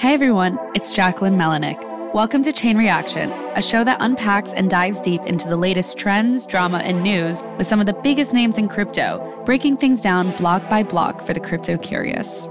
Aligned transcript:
Hey 0.00 0.14
everyone, 0.14 0.58
it's 0.74 0.94
Jacquelyn 0.94 1.36
Melinek. 1.36 2.14
Welcome 2.14 2.42
to 2.44 2.54
Chain 2.54 2.78
Reaction, 2.78 3.30
a 3.54 3.60
show 3.60 3.84
that 3.84 3.98
unpacks 4.00 4.50
and 4.54 4.70
dives 4.70 4.98
deep 5.02 5.20
into 5.26 5.46
the 5.46 5.58
latest 5.58 5.98
trends, 5.98 6.46
drama, 6.46 6.78
and 6.78 7.02
news 7.02 7.42
with 7.58 7.66
some 7.66 7.80
of 7.80 7.86
the 7.86 7.92
biggest 7.92 8.32
names 8.32 8.56
in 8.56 8.66
crypto, 8.66 9.42
breaking 9.44 9.76
things 9.76 10.00
down 10.00 10.34
block 10.38 10.66
by 10.70 10.82
block 10.82 11.26
for 11.26 11.34
the 11.34 11.38
crypto 11.38 11.76
curious. 11.76 12.44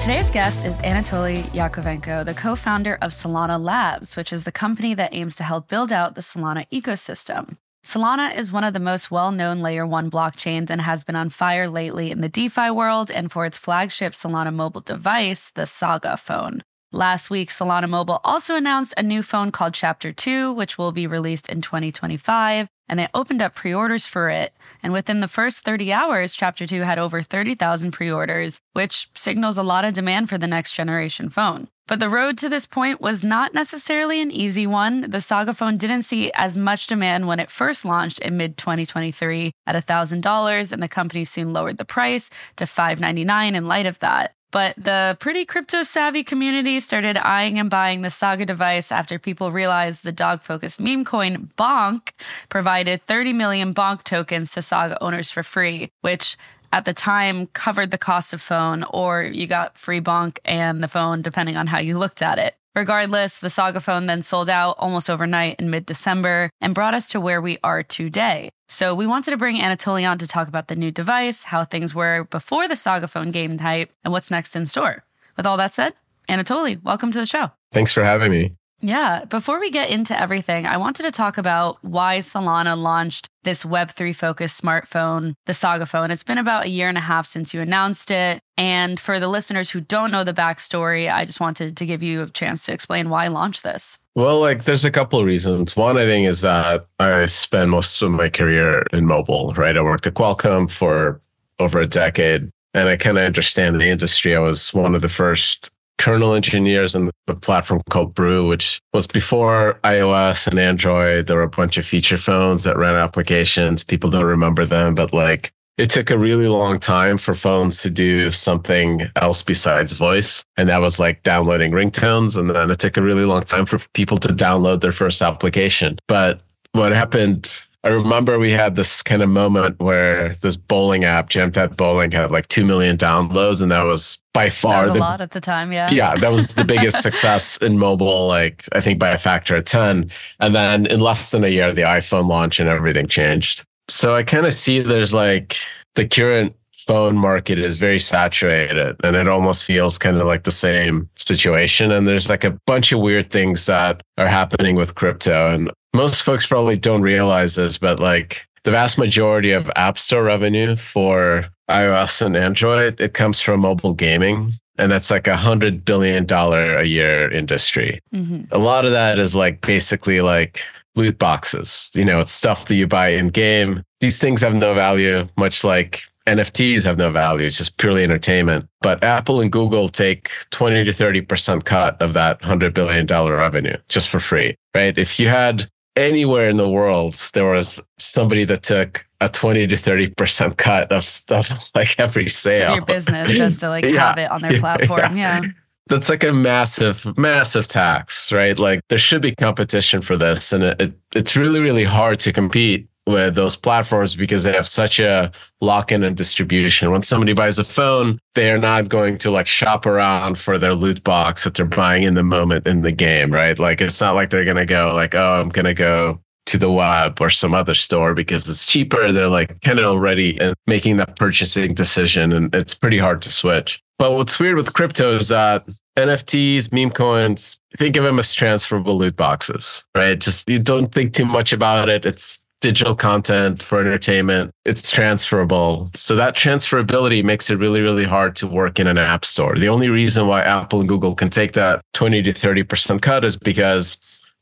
Today's 0.00 0.30
guest 0.30 0.64
is 0.64 0.78
Anatoly 0.84 1.42
Yakovenko, 1.50 2.24
the 2.24 2.34
co 2.34 2.54
founder 2.54 2.96
of 3.02 3.10
Solana 3.10 3.60
Labs, 3.60 4.14
which 4.14 4.32
is 4.32 4.44
the 4.44 4.52
company 4.52 4.94
that 4.94 5.12
aims 5.12 5.34
to 5.34 5.42
help 5.42 5.66
build 5.66 5.92
out 5.92 6.14
the 6.14 6.20
Solana 6.20 6.64
ecosystem. 6.70 7.56
Solana 7.84 8.36
is 8.36 8.52
one 8.52 8.64
of 8.64 8.74
the 8.74 8.78
most 8.78 9.10
well 9.10 9.32
known 9.32 9.60
layer 9.60 9.86
one 9.86 10.10
blockchains 10.10 10.68
and 10.68 10.82
has 10.82 11.02
been 11.02 11.16
on 11.16 11.30
fire 11.30 11.66
lately 11.66 12.10
in 12.10 12.20
the 12.20 12.28
DeFi 12.28 12.70
world 12.70 13.10
and 13.10 13.32
for 13.32 13.46
its 13.46 13.56
flagship 13.56 14.12
Solana 14.12 14.54
mobile 14.54 14.82
device, 14.82 15.50
the 15.50 15.66
Saga 15.66 16.16
phone. 16.18 16.62
Last 16.92 17.30
week, 17.30 17.50
Solana 17.50 17.88
Mobile 17.88 18.20
also 18.24 18.56
announced 18.56 18.94
a 18.96 19.02
new 19.04 19.22
phone 19.22 19.52
called 19.52 19.74
Chapter 19.74 20.12
2, 20.12 20.52
which 20.52 20.76
will 20.76 20.90
be 20.90 21.06
released 21.06 21.48
in 21.48 21.62
2025, 21.62 22.66
and 22.88 22.98
they 22.98 23.06
opened 23.14 23.40
up 23.40 23.54
pre 23.54 23.72
orders 23.72 24.06
for 24.06 24.28
it. 24.28 24.52
And 24.82 24.92
within 24.92 25.20
the 25.20 25.28
first 25.28 25.64
30 25.64 25.92
hours, 25.92 26.34
Chapter 26.34 26.66
2 26.66 26.80
had 26.80 26.98
over 26.98 27.22
30,000 27.22 27.92
pre 27.92 28.10
orders, 28.10 28.58
which 28.72 29.08
signals 29.14 29.56
a 29.56 29.62
lot 29.62 29.84
of 29.84 29.94
demand 29.94 30.28
for 30.28 30.36
the 30.36 30.48
next 30.48 30.72
generation 30.72 31.28
phone. 31.28 31.68
But 31.86 32.00
the 32.00 32.08
road 32.08 32.36
to 32.38 32.48
this 32.48 32.66
point 32.66 33.00
was 33.00 33.22
not 33.22 33.54
necessarily 33.54 34.20
an 34.20 34.32
easy 34.32 34.66
one. 34.66 35.10
The 35.12 35.20
Saga 35.20 35.54
phone 35.54 35.76
didn't 35.76 36.02
see 36.02 36.32
as 36.34 36.56
much 36.56 36.88
demand 36.88 37.28
when 37.28 37.38
it 37.38 37.52
first 37.52 37.84
launched 37.84 38.18
in 38.18 38.36
mid 38.36 38.56
2023 38.56 39.52
at 39.64 39.86
$1,000, 39.86 40.72
and 40.72 40.82
the 40.82 40.88
company 40.88 41.24
soon 41.24 41.52
lowered 41.52 41.78
the 41.78 41.84
price 41.84 42.30
to 42.56 42.66
599 42.66 43.54
in 43.54 43.68
light 43.68 43.86
of 43.86 44.00
that. 44.00 44.34
But 44.50 44.74
the 44.76 45.16
pretty 45.20 45.44
crypto 45.44 45.82
savvy 45.82 46.24
community 46.24 46.80
started 46.80 47.16
eyeing 47.16 47.58
and 47.58 47.70
buying 47.70 48.02
the 48.02 48.10
Saga 48.10 48.44
device 48.44 48.90
after 48.90 49.18
people 49.18 49.52
realized 49.52 50.02
the 50.02 50.12
dog 50.12 50.42
focused 50.42 50.80
meme 50.80 51.04
coin 51.04 51.50
Bonk 51.56 52.12
provided 52.48 53.06
30 53.06 53.32
million 53.32 53.72
Bonk 53.72 54.02
tokens 54.02 54.52
to 54.52 54.62
Saga 54.62 55.02
owners 55.02 55.30
for 55.30 55.42
free, 55.42 55.90
which 56.00 56.36
at 56.72 56.84
the 56.84 56.92
time 56.92 57.46
covered 57.48 57.90
the 57.90 57.98
cost 57.98 58.32
of 58.32 58.40
phone, 58.40 58.84
or 58.90 59.22
you 59.22 59.46
got 59.46 59.76
free 59.76 60.00
Bonk 60.00 60.38
and 60.44 60.82
the 60.82 60.88
phone, 60.88 61.22
depending 61.22 61.56
on 61.56 61.66
how 61.66 61.78
you 61.78 61.98
looked 61.98 62.22
at 62.22 62.38
it. 62.38 62.54
Regardless, 62.74 63.40
the 63.40 63.50
Saga 63.50 63.80
phone 63.80 64.06
then 64.06 64.22
sold 64.22 64.48
out 64.48 64.76
almost 64.78 65.10
overnight 65.10 65.56
in 65.58 65.70
mid 65.70 65.86
December 65.86 66.50
and 66.60 66.74
brought 66.74 66.94
us 66.94 67.08
to 67.08 67.20
where 67.20 67.40
we 67.40 67.58
are 67.64 67.82
today. 67.82 68.50
So 68.68 68.94
we 68.94 69.08
wanted 69.08 69.32
to 69.32 69.36
bring 69.36 69.56
Anatoly 69.56 70.08
on 70.08 70.18
to 70.18 70.26
talk 70.26 70.46
about 70.46 70.68
the 70.68 70.76
new 70.76 70.92
device, 70.92 71.44
how 71.44 71.64
things 71.64 71.94
were 71.96 72.24
before 72.30 72.68
the 72.68 72.76
Saga 72.76 73.08
phone 73.08 73.32
game 73.32 73.58
type, 73.58 73.92
and 74.04 74.12
what's 74.12 74.30
next 74.30 74.54
in 74.54 74.66
store. 74.66 75.04
With 75.36 75.46
all 75.46 75.56
that 75.56 75.74
said, 75.74 75.94
Anatoly, 76.28 76.80
welcome 76.84 77.10
to 77.10 77.18
the 77.18 77.26
show. 77.26 77.50
Thanks 77.72 77.90
for 77.90 78.04
having 78.04 78.30
me. 78.30 78.52
Yeah. 78.80 79.24
Before 79.26 79.60
we 79.60 79.70
get 79.70 79.90
into 79.90 80.18
everything, 80.18 80.66
I 80.66 80.76
wanted 80.76 81.02
to 81.02 81.10
talk 81.10 81.38
about 81.38 81.78
why 81.82 82.18
Solana 82.18 82.80
launched 82.80 83.28
this 83.42 83.64
Web3 83.64 84.14
focused 84.14 84.62
smartphone, 84.62 85.34
the 85.46 85.54
Saga 85.54 85.86
phone. 85.86 86.10
It's 86.10 86.24
been 86.24 86.38
about 86.38 86.64
a 86.64 86.68
year 86.68 86.88
and 86.88 86.98
a 86.98 87.02
half 87.02 87.26
since 87.26 87.52
you 87.52 87.60
announced 87.60 88.10
it. 88.10 88.40
And 88.56 88.98
for 88.98 89.20
the 89.20 89.28
listeners 89.28 89.70
who 89.70 89.80
don't 89.80 90.10
know 90.10 90.24
the 90.24 90.32
backstory, 90.32 91.12
I 91.12 91.24
just 91.24 91.40
wanted 91.40 91.76
to 91.76 91.86
give 91.86 92.02
you 92.02 92.22
a 92.22 92.28
chance 92.28 92.64
to 92.66 92.72
explain 92.72 93.10
why 93.10 93.28
launch 93.28 93.62
this. 93.62 93.98
Well, 94.14 94.40
like 94.40 94.64
there's 94.64 94.84
a 94.84 94.90
couple 94.90 95.18
of 95.18 95.26
reasons. 95.26 95.76
One, 95.76 95.96
I 95.96 96.04
think, 96.04 96.26
is 96.26 96.40
that 96.42 96.86
I 96.98 97.26
spent 97.26 97.70
most 97.70 98.02
of 98.02 98.10
my 98.10 98.28
career 98.28 98.84
in 98.92 99.06
mobile, 99.06 99.52
right? 99.54 99.76
I 99.76 99.82
worked 99.82 100.06
at 100.06 100.14
Qualcomm 100.14 100.70
for 100.70 101.20
over 101.58 101.80
a 101.80 101.86
decade 101.86 102.50
and 102.74 102.88
I 102.88 102.96
kind 102.96 103.18
of 103.18 103.24
understand 103.24 103.80
the 103.80 103.88
industry. 103.88 104.34
I 104.36 104.40
was 104.40 104.72
one 104.72 104.94
of 104.94 105.02
the 105.02 105.08
first 105.08 105.70
kernel 106.00 106.34
engineers 106.34 106.96
on 106.96 107.10
a 107.28 107.34
platform 107.34 107.82
called 107.90 108.14
Brew, 108.14 108.48
which 108.48 108.80
was 108.94 109.06
before 109.06 109.78
iOS 109.84 110.46
and 110.46 110.58
Android. 110.58 111.26
There 111.26 111.36
were 111.36 111.42
a 111.42 111.48
bunch 111.48 111.76
of 111.76 111.84
feature 111.84 112.16
phones 112.16 112.64
that 112.64 112.78
ran 112.78 112.96
applications. 112.96 113.84
People 113.84 114.08
don't 114.08 114.24
remember 114.24 114.64
them, 114.64 114.94
but 114.94 115.12
like 115.12 115.52
it 115.76 115.90
took 115.90 116.10
a 116.10 116.18
really 116.18 116.48
long 116.48 116.78
time 116.80 117.18
for 117.18 117.34
phones 117.34 117.82
to 117.82 117.90
do 117.90 118.30
something 118.30 119.02
else 119.16 119.42
besides 119.42 119.92
voice. 119.92 120.42
And 120.56 120.70
that 120.70 120.78
was 120.78 120.98
like 120.98 121.22
downloading 121.22 121.72
ringtones. 121.72 122.36
And 122.36 122.50
then 122.50 122.70
it 122.70 122.78
took 122.78 122.96
a 122.96 123.02
really 123.02 123.26
long 123.26 123.44
time 123.44 123.66
for 123.66 123.78
people 123.92 124.16
to 124.18 124.28
download 124.28 124.80
their 124.80 124.92
first 124.92 125.20
application. 125.20 125.98
But 126.08 126.40
what 126.72 126.92
happened 126.92 127.50
I 127.82 127.88
remember 127.88 128.38
we 128.38 128.50
had 128.50 128.76
this 128.76 129.02
kind 129.02 129.22
of 129.22 129.30
moment 129.30 129.80
where 129.80 130.36
this 130.42 130.56
bowling 130.56 131.04
app, 131.04 131.30
Jamdat 131.30 131.78
Bowling, 131.78 132.12
had 132.12 132.30
like 132.30 132.46
2 132.48 132.64
million 132.66 132.98
downloads. 132.98 133.62
And 133.62 133.70
that 133.70 133.84
was 133.84 134.18
by 134.32 134.48
far 134.48 134.86
the, 134.86 134.94
a 134.94 134.94
lot 134.94 135.20
at 135.20 135.32
the 135.32 135.40
time. 135.40 135.72
Yeah. 135.72 135.90
Yeah. 135.90 136.14
That 136.16 136.30
was 136.30 136.54
the 136.54 136.64
biggest 136.64 137.02
success 137.02 137.56
in 137.58 137.78
mobile, 137.78 138.26
like 138.26 138.64
I 138.72 138.80
think 138.80 138.98
by 138.98 139.10
a 139.10 139.18
factor 139.18 139.56
of 139.56 139.64
10. 139.64 140.10
And 140.38 140.54
then 140.54 140.86
in 140.86 141.00
less 141.00 141.30
than 141.30 141.44
a 141.44 141.48
year, 141.48 141.72
the 141.72 141.82
iPhone 141.82 142.28
launch 142.28 142.60
and 142.60 142.68
everything 142.68 143.06
changed. 143.06 143.64
So 143.88 144.14
I 144.14 144.22
kind 144.22 144.46
of 144.46 144.54
see 144.54 144.80
there's 144.80 145.12
like 145.12 145.56
the 145.96 146.06
current 146.06 146.54
phone 146.86 147.16
market 147.16 147.58
is 147.58 147.76
very 147.76 148.00
saturated 148.00 148.96
and 149.04 149.14
it 149.14 149.28
almost 149.28 149.64
feels 149.64 149.98
kind 149.98 150.16
of 150.16 150.26
like 150.26 150.44
the 150.44 150.50
same 150.50 151.08
situation. 151.16 151.90
And 151.90 152.06
there's 152.06 152.28
like 152.28 152.44
a 152.44 152.56
bunch 152.66 152.92
of 152.92 153.00
weird 153.00 153.30
things 153.30 153.66
that 153.66 154.02
are 154.16 154.28
happening 154.28 154.76
with 154.76 154.94
crypto. 154.94 155.52
And 155.52 155.70
most 155.94 156.22
folks 156.22 156.46
probably 156.46 156.78
don't 156.78 157.02
realize 157.02 157.56
this, 157.56 157.78
but 157.78 158.00
like 158.00 158.46
the 158.64 158.70
vast 158.70 158.98
majority 158.98 159.52
of 159.52 159.70
App 159.76 159.98
Store 159.98 160.22
revenue 160.22 160.76
for 160.76 161.46
iOS 161.70 162.20
and 162.20 162.36
Android, 162.36 163.00
it 163.00 163.14
comes 163.14 163.40
from 163.40 163.60
mobile 163.60 163.94
gaming. 163.94 164.52
And 164.78 164.90
that's 164.90 165.10
like 165.10 165.28
a 165.28 165.36
hundred 165.36 165.84
billion 165.84 166.24
dollar 166.24 166.78
a 166.78 166.86
year 166.86 167.30
industry. 167.30 168.00
Mm-hmm. 168.14 168.44
A 168.50 168.58
lot 168.58 168.86
of 168.86 168.92
that 168.92 169.18
is 169.18 169.34
like 169.34 169.60
basically 169.60 170.22
like 170.22 170.62
loot 170.96 171.18
boxes. 171.18 171.90
You 171.94 172.04
know, 172.04 172.20
it's 172.20 172.32
stuff 172.32 172.66
that 172.66 172.76
you 172.76 172.86
buy 172.86 173.08
in 173.08 173.28
game. 173.28 173.82
These 174.00 174.18
things 174.18 174.40
have 174.40 174.54
no 174.54 174.72
value, 174.72 175.28
much 175.36 175.64
like 175.64 176.02
NFTs 176.26 176.84
have 176.84 176.98
no 176.98 177.10
value. 177.10 177.46
It's 177.46 177.58
just 177.58 177.76
purely 177.76 178.02
entertainment. 178.04 178.66
But 178.80 179.02
Apple 179.02 179.40
and 179.40 179.50
Google 179.50 179.88
take 179.88 180.30
20 180.50 180.84
to 180.84 180.90
30% 180.92 181.64
cut 181.64 182.00
of 182.00 182.12
that 182.14 182.40
$100 182.40 182.72
billion 182.72 183.06
revenue 183.06 183.76
just 183.88 184.08
for 184.08 184.20
free, 184.20 184.56
right? 184.74 184.96
If 184.96 185.18
you 185.18 185.28
had 185.28 185.68
anywhere 186.00 186.48
in 186.48 186.56
the 186.56 186.68
world 186.68 187.14
there 187.34 187.44
was 187.44 187.80
somebody 187.98 188.44
that 188.44 188.62
took 188.62 189.06
a 189.20 189.28
20 189.28 189.66
to 189.66 189.74
30% 189.76 190.56
cut 190.56 190.90
of 190.90 191.04
stuff 191.04 191.70
like 191.74 191.98
every 191.98 192.28
sale. 192.28 192.76
your 192.76 192.84
business 192.84 193.30
just 193.30 193.60
to 193.60 193.68
like 193.68 193.84
yeah, 193.84 194.08
have 194.08 194.18
it 194.18 194.30
on 194.30 194.40
their 194.40 194.58
platform. 194.60 195.16
Yeah. 195.16 195.42
yeah. 195.42 195.50
That's 195.86 196.08
like 196.08 196.22
a 196.22 196.32
massive, 196.32 197.04
massive 197.18 197.66
tax, 197.66 198.30
right? 198.30 198.56
Like 198.56 198.80
there 198.88 198.98
should 198.98 199.22
be 199.22 199.34
competition 199.34 200.02
for 200.02 200.16
this. 200.16 200.52
And 200.52 200.62
it, 200.62 200.80
it, 200.80 200.92
it's 201.14 201.34
really, 201.34 201.60
really 201.60 201.82
hard 201.82 202.20
to 202.20 202.32
compete 202.32 202.88
with 203.06 203.34
those 203.34 203.56
platforms 203.56 204.14
because 204.14 204.42
they 204.42 204.52
have 204.52 204.68
such 204.68 204.98
a 205.00 205.32
lock 205.60 205.90
in 205.90 206.02
and 206.02 206.16
distribution. 206.16 206.90
When 206.90 207.02
somebody 207.02 207.32
buys 207.32 207.58
a 207.58 207.64
phone, 207.64 208.18
they 208.34 208.50
are 208.50 208.58
not 208.58 208.88
going 208.88 209.18
to 209.18 209.30
like 209.30 209.46
shop 209.46 209.86
around 209.86 210.38
for 210.38 210.58
their 210.58 210.74
loot 210.74 211.02
box 211.02 211.44
that 211.44 211.54
they're 211.54 211.66
buying 211.66 212.02
in 212.02 212.14
the 212.14 212.22
moment 212.22 212.66
in 212.66 212.82
the 212.82 212.92
game, 212.92 213.32
right? 213.32 213.58
Like 213.58 213.80
it's 213.80 214.00
not 214.00 214.14
like 214.14 214.30
they're 214.30 214.44
going 214.44 214.56
to 214.56 214.66
go 214.66 214.92
like, 214.94 215.14
oh, 215.14 215.40
I'm 215.40 215.48
going 215.48 215.64
to 215.64 215.74
go 215.74 216.20
to 216.46 216.58
the 216.58 216.70
web 216.70 217.20
or 217.20 217.30
some 217.30 217.54
other 217.54 217.74
store 217.74 218.14
because 218.14 218.48
it's 218.48 218.66
cheaper. 218.66 219.12
They're 219.12 219.28
like 219.28 219.60
kind 219.60 219.78
of 219.78 219.84
already 219.84 220.40
uh, 220.40 220.54
making 220.66 220.96
that 220.96 221.16
purchasing 221.16 221.74
decision 221.74 222.32
and 222.32 222.54
it's 222.54 222.74
pretty 222.74 222.98
hard 222.98 223.22
to 223.22 223.30
switch. 223.30 223.82
But 223.98 224.14
what's 224.14 224.38
weird 224.38 224.56
with 224.56 224.72
crypto 224.72 225.16
is 225.16 225.28
that 225.28 225.64
NFTs, 225.96 226.72
meme 226.72 226.90
coins, 226.90 227.58
think 227.76 227.96
of 227.96 228.04
them 228.04 228.18
as 228.18 228.32
transferable 228.32 228.96
loot 228.96 229.16
boxes, 229.16 229.84
right? 229.94 230.18
Just 230.18 230.48
you 230.48 230.58
don't 230.58 230.92
think 230.92 231.12
too 231.12 231.24
much 231.24 231.52
about 231.52 231.88
it. 231.88 232.04
It's 232.04 232.39
digital 232.60 232.94
content 232.94 233.62
for 233.62 233.80
entertainment. 233.80 234.52
It's 234.64 234.90
transferable. 234.90 235.90
So 235.94 236.14
that 236.16 236.36
transferability 236.36 237.24
makes 237.24 237.50
it 237.50 237.56
really, 237.56 237.80
really 237.80 238.04
hard 238.04 238.36
to 238.36 238.46
work 238.46 238.78
in 238.78 238.86
an 238.86 238.98
app 238.98 239.24
store. 239.24 239.56
The 239.56 239.68
only 239.68 239.88
reason 239.88 240.26
why 240.26 240.42
Apple 240.42 240.80
and 240.80 240.88
Google 240.88 241.14
can 241.14 241.30
take 241.30 241.52
that 241.52 241.82
20 241.94 242.22
to 242.22 242.32
30% 242.32 243.00
cut 243.00 243.24
is 243.24 243.36
because 243.36 243.96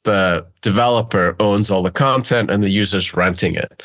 the 0.04 0.46
developer 0.62 1.36
owns 1.38 1.70
all 1.70 1.82
the 1.82 1.90
content 1.90 2.50
and 2.50 2.62
the 2.62 2.70
user's 2.70 3.14
renting 3.14 3.54
it. 3.54 3.82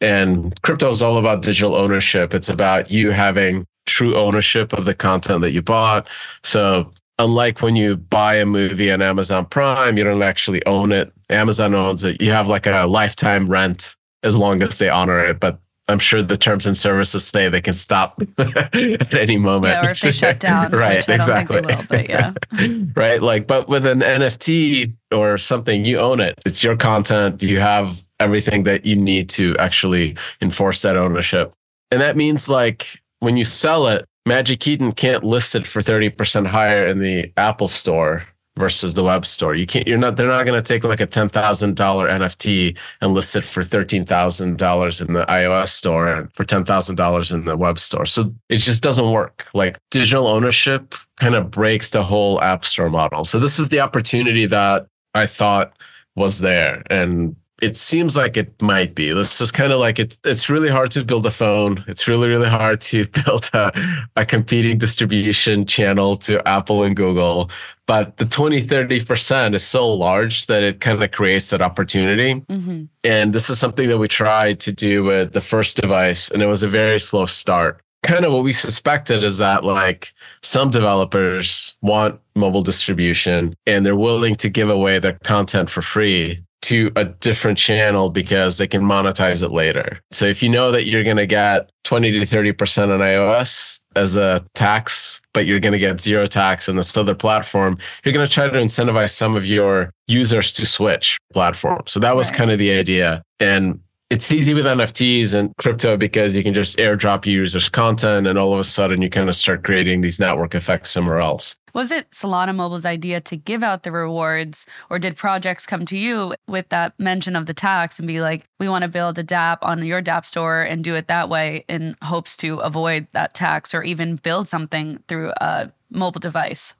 And 0.00 0.60
crypto 0.62 0.90
is 0.90 1.02
all 1.02 1.18
about 1.18 1.42
digital 1.42 1.74
ownership. 1.74 2.34
It's 2.34 2.48
about 2.48 2.90
you 2.90 3.10
having 3.12 3.66
true 3.86 4.16
ownership 4.16 4.72
of 4.72 4.84
the 4.84 4.94
content 4.94 5.40
that 5.42 5.52
you 5.52 5.62
bought. 5.62 6.08
So 6.42 6.92
unlike 7.18 7.62
when 7.62 7.76
you 7.76 7.96
buy 7.96 8.34
a 8.36 8.46
movie 8.46 8.90
on 8.90 9.02
Amazon 9.02 9.46
Prime, 9.46 9.96
you 9.96 10.04
don't 10.04 10.22
actually 10.22 10.64
own 10.66 10.92
it. 10.92 11.12
Amazon 11.30 11.74
owns 11.74 12.04
it. 12.04 12.20
You 12.20 12.30
have 12.30 12.48
like 12.48 12.66
a 12.66 12.86
lifetime 12.86 13.48
rent 13.48 13.96
as 14.22 14.36
long 14.36 14.62
as 14.62 14.78
they 14.78 14.88
honor 14.88 15.24
it. 15.24 15.40
But 15.40 15.58
I'm 15.88 15.98
sure 15.98 16.20
the 16.20 16.36
terms 16.36 16.66
and 16.66 16.76
services 16.76 17.26
say 17.26 17.48
they 17.48 17.60
can 17.60 17.72
stop 17.72 18.20
at 18.38 19.14
any 19.14 19.36
moment. 19.36 19.66
Yeah, 19.66 19.86
or 19.86 19.90
if 19.90 20.00
they 20.00 20.10
shut 20.10 20.40
down. 20.40 20.70
right, 20.72 21.08
exactly. 21.08 21.60
Will, 21.60 21.84
but 21.88 22.08
yeah. 22.08 22.32
right. 22.94 23.22
Like, 23.22 23.46
but 23.46 23.68
with 23.68 23.86
an 23.86 24.00
NFT 24.00 24.92
or 25.12 25.38
something, 25.38 25.84
you 25.84 25.98
own 25.98 26.20
it. 26.20 26.38
It's 26.44 26.64
your 26.64 26.76
content. 26.76 27.42
You 27.42 27.60
have 27.60 28.02
everything 28.18 28.64
that 28.64 28.84
you 28.84 28.96
need 28.96 29.28
to 29.30 29.56
actually 29.58 30.16
enforce 30.40 30.82
that 30.82 30.96
ownership. 30.96 31.52
And 31.90 32.00
that 32.00 32.16
means 32.16 32.48
like 32.48 33.00
when 33.20 33.36
you 33.36 33.44
sell 33.44 33.86
it, 33.86 34.06
Magic 34.26 34.66
Eden 34.66 34.90
can't 34.90 35.22
list 35.22 35.54
it 35.54 35.66
for 35.66 35.80
30% 35.80 36.46
higher 36.46 36.86
in 36.86 36.98
the 36.98 37.32
Apple 37.36 37.68
store 37.68 38.26
versus 38.56 38.94
the 38.94 39.04
web 39.04 39.24
store. 39.24 39.54
You 39.54 39.66
can't, 39.66 39.86
you're 39.86 39.98
not, 39.98 40.16
they're 40.16 40.26
not 40.26 40.46
going 40.46 40.60
to 40.60 40.66
take 40.66 40.82
like 40.82 41.00
a 41.00 41.06
$10,000 41.06 41.30
NFT 41.76 42.76
and 43.00 43.14
list 43.14 43.36
it 43.36 43.44
for 43.44 43.62
$13,000 43.62 45.00
in 45.00 45.12
the 45.12 45.24
iOS 45.26 45.68
store 45.68 46.08
and 46.08 46.32
for 46.32 46.44
$10,000 46.44 47.32
in 47.32 47.44
the 47.44 47.56
web 47.56 47.78
store. 47.78 48.04
So 48.04 48.34
it 48.48 48.56
just 48.58 48.82
doesn't 48.82 49.12
work. 49.12 49.46
Like 49.54 49.78
digital 49.90 50.26
ownership 50.26 50.94
kind 51.20 51.34
of 51.34 51.50
breaks 51.50 51.90
the 51.90 52.02
whole 52.02 52.40
app 52.40 52.64
store 52.64 52.90
model. 52.90 53.24
So 53.24 53.38
this 53.38 53.58
is 53.58 53.68
the 53.68 53.80
opportunity 53.80 54.46
that 54.46 54.86
I 55.14 55.26
thought 55.26 55.76
was 56.16 56.40
there. 56.40 56.82
And 56.90 57.36
it 57.62 57.76
seems 57.76 58.16
like 58.16 58.36
it 58.36 58.60
might 58.60 58.94
be. 58.94 59.12
This 59.12 59.40
is 59.40 59.50
kind 59.50 59.72
of 59.72 59.80
like 59.80 59.98
it, 59.98 60.18
it's 60.24 60.50
really 60.50 60.68
hard 60.68 60.90
to 60.92 61.04
build 61.04 61.24
a 61.24 61.30
phone. 61.30 61.82
It's 61.88 62.06
really, 62.06 62.28
really 62.28 62.48
hard 62.48 62.80
to 62.82 63.06
build 63.24 63.50
a, 63.54 63.72
a 64.16 64.26
competing 64.26 64.78
distribution 64.78 65.66
channel 65.66 66.16
to 66.16 66.46
Apple 66.46 66.82
and 66.82 66.94
Google. 66.94 67.50
But 67.86 68.16
the 68.18 68.26
20, 68.26 68.62
30% 68.62 69.54
is 69.54 69.64
so 69.64 69.92
large 69.92 70.46
that 70.46 70.62
it 70.62 70.80
kind 70.80 71.02
of 71.02 71.10
creates 71.12 71.50
that 71.50 71.62
opportunity. 71.62 72.34
Mm-hmm. 72.34 72.84
And 73.04 73.32
this 73.32 73.48
is 73.48 73.58
something 73.58 73.88
that 73.88 73.98
we 73.98 74.08
tried 74.08 74.60
to 74.60 74.72
do 74.72 75.04
with 75.04 75.32
the 75.32 75.40
first 75.40 75.80
device, 75.80 76.28
and 76.30 76.42
it 76.42 76.46
was 76.46 76.62
a 76.62 76.68
very 76.68 76.98
slow 76.98 77.26
start. 77.26 77.80
Kind 78.02 78.24
of 78.24 78.32
what 78.32 78.44
we 78.44 78.52
suspected 78.52 79.24
is 79.24 79.38
that 79.38 79.64
like 79.64 80.12
some 80.42 80.70
developers 80.70 81.76
want 81.80 82.20
mobile 82.36 82.62
distribution 82.62 83.56
and 83.66 83.84
they're 83.84 83.96
willing 83.96 84.36
to 84.36 84.48
give 84.48 84.68
away 84.68 85.00
their 85.00 85.18
content 85.24 85.70
for 85.70 85.82
free 85.82 86.44
to 86.62 86.90
a 86.96 87.04
different 87.04 87.58
channel 87.58 88.10
because 88.10 88.58
they 88.58 88.66
can 88.66 88.82
monetize 88.82 89.42
it 89.42 89.50
later. 89.50 90.00
So 90.10 90.24
if 90.24 90.42
you 90.42 90.48
know 90.48 90.72
that 90.72 90.86
you're 90.86 91.04
going 91.04 91.16
to 91.16 91.26
get 91.26 91.70
20 91.84 92.12
to 92.12 92.20
30% 92.20 92.92
on 92.92 93.00
iOS 93.00 93.80
as 93.94 94.16
a 94.16 94.44
tax, 94.54 95.20
but 95.32 95.46
you're 95.46 95.60
going 95.60 95.72
to 95.72 95.78
get 95.78 96.00
zero 96.00 96.26
tax 96.26 96.68
on 96.68 96.76
this 96.76 96.96
other 96.96 97.14
platform, 97.14 97.78
you're 98.04 98.12
going 98.12 98.26
to 98.26 98.32
try 98.32 98.48
to 98.48 98.58
incentivize 98.58 99.10
some 99.10 99.36
of 99.36 99.46
your 99.46 99.90
users 100.08 100.52
to 100.54 100.66
switch 100.66 101.18
platforms. 101.32 101.92
So 101.92 102.00
that 102.00 102.16
was 102.16 102.30
right. 102.30 102.38
kind 102.38 102.50
of 102.50 102.58
the 102.58 102.72
idea. 102.72 103.22
And 103.38 103.80
it's 104.08 104.30
easy 104.30 104.54
with 104.54 104.66
NFTs 104.66 105.34
and 105.34 105.52
crypto 105.56 105.96
because 105.96 106.32
you 106.32 106.42
can 106.42 106.54
just 106.54 106.76
airdrop 106.76 107.26
your 107.26 107.40
users 107.40 107.68
content 107.68 108.26
and 108.26 108.38
all 108.38 108.52
of 108.52 108.60
a 108.60 108.64
sudden 108.64 109.02
you 109.02 109.10
kind 109.10 109.28
of 109.28 109.34
start 109.34 109.64
creating 109.64 110.00
these 110.00 110.20
network 110.20 110.54
effects 110.54 110.90
somewhere 110.90 111.20
else. 111.20 111.56
Was 111.74 111.90
it 111.90 112.10
Solana 112.10 112.54
Mobile's 112.54 112.86
idea 112.86 113.20
to 113.20 113.36
give 113.36 113.62
out 113.62 113.82
the 113.82 113.92
rewards 113.92 114.64
or 114.88 114.98
did 114.98 115.16
projects 115.16 115.66
come 115.66 115.84
to 115.86 115.98
you 115.98 116.34
with 116.48 116.68
that 116.70 116.98
mention 116.98 117.36
of 117.36 117.46
the 117.46 117.52
tax 117.52 117.98
and 117.98 118.08
be 118.08 118.22
like, 118.22 118.46
we 118.58 118.68
want 118.68 118.82
to 118.82 118.88
build 118.88 119.18
a 119.18 119.24
dApp 119.24 119.58
on 119.60 119.84
your 119.84 120.00
dApp 120.00 120.24
store 120.24 120.62
and 120.62 120.82
do 120.82 120.94
it 120.94 121.08
that 121.08 121.28
way 121.28 121.64
in 121.68 121.96
hopes 122.00 122.36
to 122.38 122.58
avoid 122.60 123.06
that 123.12 123.34
tax 123.34 123.74
or 123.74 123.82
even 123.82 124.16
build 124.16 124.48
something 124.48 125.02
through 125.08 125.32
a 125.40 125.70
mobile 125.90 126.20
device? 126.20 126.74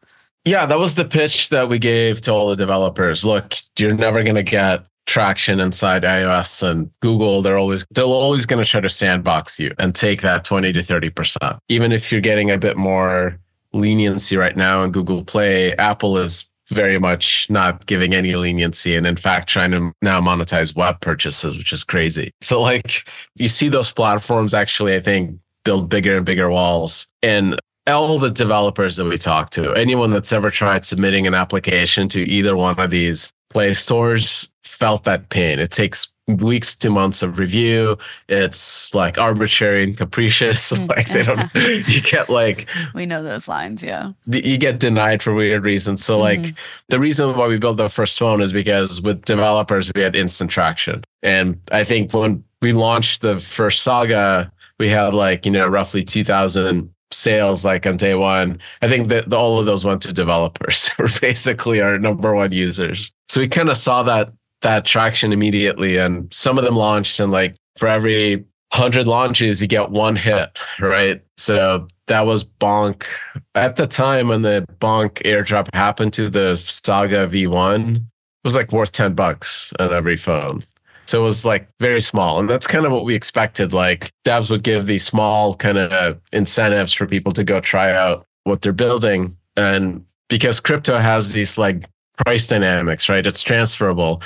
Yeah, 0.46 0.64
that 0.64 0.78
was 0.78 0.94
the 0.94 1.04
pitch 1.04 1.48
that 1.48 1.68
we 1.68 1.78
gave 1.80 2.20
to 2.22 2.32
all 2.32 2.48
the 2.48 2.56
developers. 2.56 3.24
Look, 3.24 3.54
you're 3.76 3.94
never 3.94 4.22
going 4.22 4.36
to 4.36 4.42
get 4.44 4.86
traction 5.06 5.60
inside 5.60 6.02
iOS 6.02 6.62
and 6.62 6.90
Google, 7.00 7.40
they're 7.42 7.58
always 7.58 7.86
they're 7.92 8.04
always 8.04 8.44
going 8.44 8.62
to 8.62 8.68
try 8.68 8.80
to 8.80 8.88
sandbox 8.88 9.58
you 9.58 9.72
and 9.78 9.94
take 9.94 10.22
that 10.22 10.44
20 10.44 10.72
to 10.72 10.80
30%. 10.80 11.58
Even 11.68 11.92
if 11.92 12.12
you're 12.12 12.20
getting 12.20 12.50
a 12.50 12.58
bit 12.58 12.76
more 12.76 13.38
leniency 13.72 14.36
right 14.36 14.56
now 14.56 14.82
in 14.82 14.90
Google 14.90 15.24
Play, 15.24 15.74
Apple 15.76 16.18
is 16.18 16.44
very 16.70 16.98
much 16.98 17.48
not 17.48 17.86
giving 17.86 18.12
any 18.12 18.34
leniency 18.34 18.96
and 18.96 19.06
in 19.06 19.14
fact 19.14 19.48
trying 19.48 19.70
to 19.70 19.92
now 20.02 20.20
monetize 20.20 20.74
web 20.74 21.00
purchases, 21.00 21.56
which 21.56 21.72
is 21.72 21.84
crazy. 21.84 22.32
So 22.40 22.60
like 22.60 23.08
you 23.36 23.48
see 23.48 23.68
those 23.68 23.90
platforms 23.90 24.52
actually 24.52 24.96
I 24.96 25.00
think 25.00 25.38
build 25.64 25.88
bigger 25.88 26.16
and 26.16 26.26
bigger 26.26 26.50
walls. 26.50 27.06
And 27.22 27.58
all 27.86 28.18
the 28.18 28.30
developers 28.30 28.96
that 28.96 29.04
we 29.04 29.16
talk 29.16 29.50
to, 29.50 29.72
anyone 29.74 30.10
that's 30.10 30.32
ever 30.32 30.50
tried 30.50 30.84
submitting 30.84 31.26
an 31.26 31.34
application 31.34 32.08
to 32.08 32.20
either 32.22 32.56
one 32.56 32.78
of 32.80 32.90
these 32.90 33.30
play 33.50 33.74
stores 33.74 34.48
felt 34.66 35.04
that 35.04 35.28
pain. 35.30 35.58
It 35.58 35.70
takes 35.70 36.08
weeks 36.26 36.74
to 36.74 36.90
months 36.90 37.22
of 37.22 37.38
review. 37.38 37.96
It's 38.28 38.92
like 38.94 39.16
arbitrary 39.16 39.84
and 39.84 39.96
capricious. 39.96 40.70
Mm. 40.76 40.88
like 40.88 41.08
they 41.08 41.22
don't, 41.22 41.54
you 41.88 42.02
get 42.02 42.28
like, 42.28 42.68
we 42.92 43.06
know 43.06 43.22
those 43.22 43.46
lines. 43.46 43.82
Yeah. 43.82 44.12
You 44.26 44.58
get 44.58 44.80
denied 44.80 45.22
for 45.22 45.32
weird 45.32 45.64
reasons. 45.64 46.04
So, 46.04 46.18
like, 46.18 46.40
mm-hmm. 46.40 46.56
the 46.88 46.98
reason 46.98 47.36
why 47.36 47.46
we 47.46 47.56
built 47.56 47.76
the 47.76 47.88
first 47.88 48.18
phone 48.18 48.40
is 48.40 48.52
because 48.52 49.00
with 49.00 49.24
developers, 49.24 49.90
we 49.94 50.02
had 50.02 50.16
instant 50.16 50.50
traction. 50.50 51.04
And 51.22 51.58
I 51.70 51.84
think 51.84 52.12
when 52.12 52.42
we 52.60 52.72
launched 52.72 53.22
the 53.22 53.38
first 53.38 53.82
saga, 53.82 54.50
we 54.78 54.88
had 54.88 55.14
like, 55.14 55.46
you 55.46 55.52
know, 55.52 55.66
roughly 55.66 56.02
2000 56.02 56.92
sales 57.12 57.64
like 57.64 57.86
on 57.86 57.96
day 57.96 58.14
one. 58.14 58.58
I 58.82 58.88
think 58.88 59.08
that 59.08 59.32
all 59.32 59.58
of 59.58 59.66
those 59.66 59.84
went 59.84 60.02
to 60.02 60.12
developers. 60.12 60.90
We're 60.98 61.08
basically 61.20 61.80
our 61.80 61.98
number 61.98 62.34
one 62.34 62.52
users. 62.52 63.12
So 63.28 63.40
we 63.40 63.48
kind 63.48 63.68
of 63.68 63.76
saw 63.76 64.02
that 64.02 64.32
that 64.62 64.84
traction 64.84 65.32
immediately. 65.32 65.96
And 65.96 66.32
some 66.32 66.58
of 66.58 66.64
them 66.64 66.76
launched 66.76 67.20
and 67.20 67.32
like 67.32 67.54
for 67.76 67.88
every 67.88 68.44
hundred 68.72 69.06
launches, 69.06 69.60
you 69.60 69.68
get 69.68 69.90
one 69.90 70.16
hit, 70.16 70.56
right? 70.80 71.22
So 71.36 71.88
that 72.06 72.26
was 72.26 72.44
Bonk. 72.44 73.04
At 73.54 73.76
the 73.76 73.86
time 73.86 74.28
when 74.28 74.42
the 74.42 74.66
Bonk 74.80 75.22
airdrop 75.24 75.72
happened 75.74 76.12
to 76.14 76.28
the 76.28 76.56
Saga 76.56 77.28
V1, 77.28 77.96
it 77.96 78.02
was 78.44 78.54
like 78.54 78.72
worth 78.72 78.92
10 78.92 79.14
bucks 79.14 79.72
on 79.78 79.92
every 79.92 80.16
phone. 80.16 80.64
So 81.06 81.20
it 81.20 81.24
was 81.24 81.44
like 81.44 81.68
very 81.80 82.00
small. 82.00 82.40
And 82.40 82.50
that's 82.50 82.66
kind 82.66 82.84
of 82.84 82.92
what 82.92 83.04
we 83.04 83.14
expected. 83.14 83.72
Like 83.72 84.10
devs 84.24 84.50
would 84.50 84.64
give 84.64 84.86
these 84.86 85.04
small 85.04 85.54
kind 85.54 85.78
of 85.78 86.20
incentives 86.32 86.92
for 86.92 87.06
people 87.06 87.32
to 87.32 87.44
go 87.44 87.60
try 87.60 87.92
out 87.92 88.26
what 88.44 88.62
they're 88.62 88.72
building. 88.72 89.36
And 89.56 90.04
because 90.28 90.60
crypto 90.60 90.98
has 90.98 91.32
these 91.32 91.56
like 91.56 91.84
price 92.16 92.46
dynamics, 92.46 93.08
right? 93.08 93.26
It's 93.26 93.42
transferable. 93.42 94.22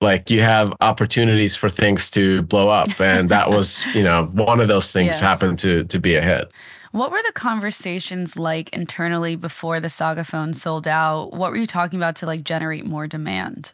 Like 0.00 0.30
you 0.30 0.40
have 0.40 0.72
opportunities 0.80 1.54
for 1.54 1.68
things 1.68 2.10
to 2.12 2.42
blow 2.42 2.68
up. 2.68 3.00
And 3.00 3.28
that 3.28 3.50
was, 3.56 3.84
you 3.94 4.02
know, 4.02 4.26
one 4.26 4.60
of 4.60 4.68
those 4.68 4.92
things 4.92 5.08
yes. 5.08 5.20
happened 5.20 5.58
to 5.60 5.84
to 5.84 5.98
be 5.98 6.14
a 6.14 6.22
hit. 6.22 6.50
What 6.92 7.12
were 7.12 7.22
the 7.24 7.32
conversations 7.32 8.36
like 8.36 8.70
internally 8.70 9.36
before 9.36 9.78
the 9.78 9.88
Saga 9.88 10.24
phone 10.24 10.54
sold 10.54 10.88
out? 10.88 11.32
What 11.32 11.52
were 11.52 11.56
you 11.56 11.66
talking 11.66 11.98
about 11.98 12.16
to 12.16 12.26
like 12.26 12.42
generate 12.42 12.84
more 12.84 13.06
demand? 13.06 13.72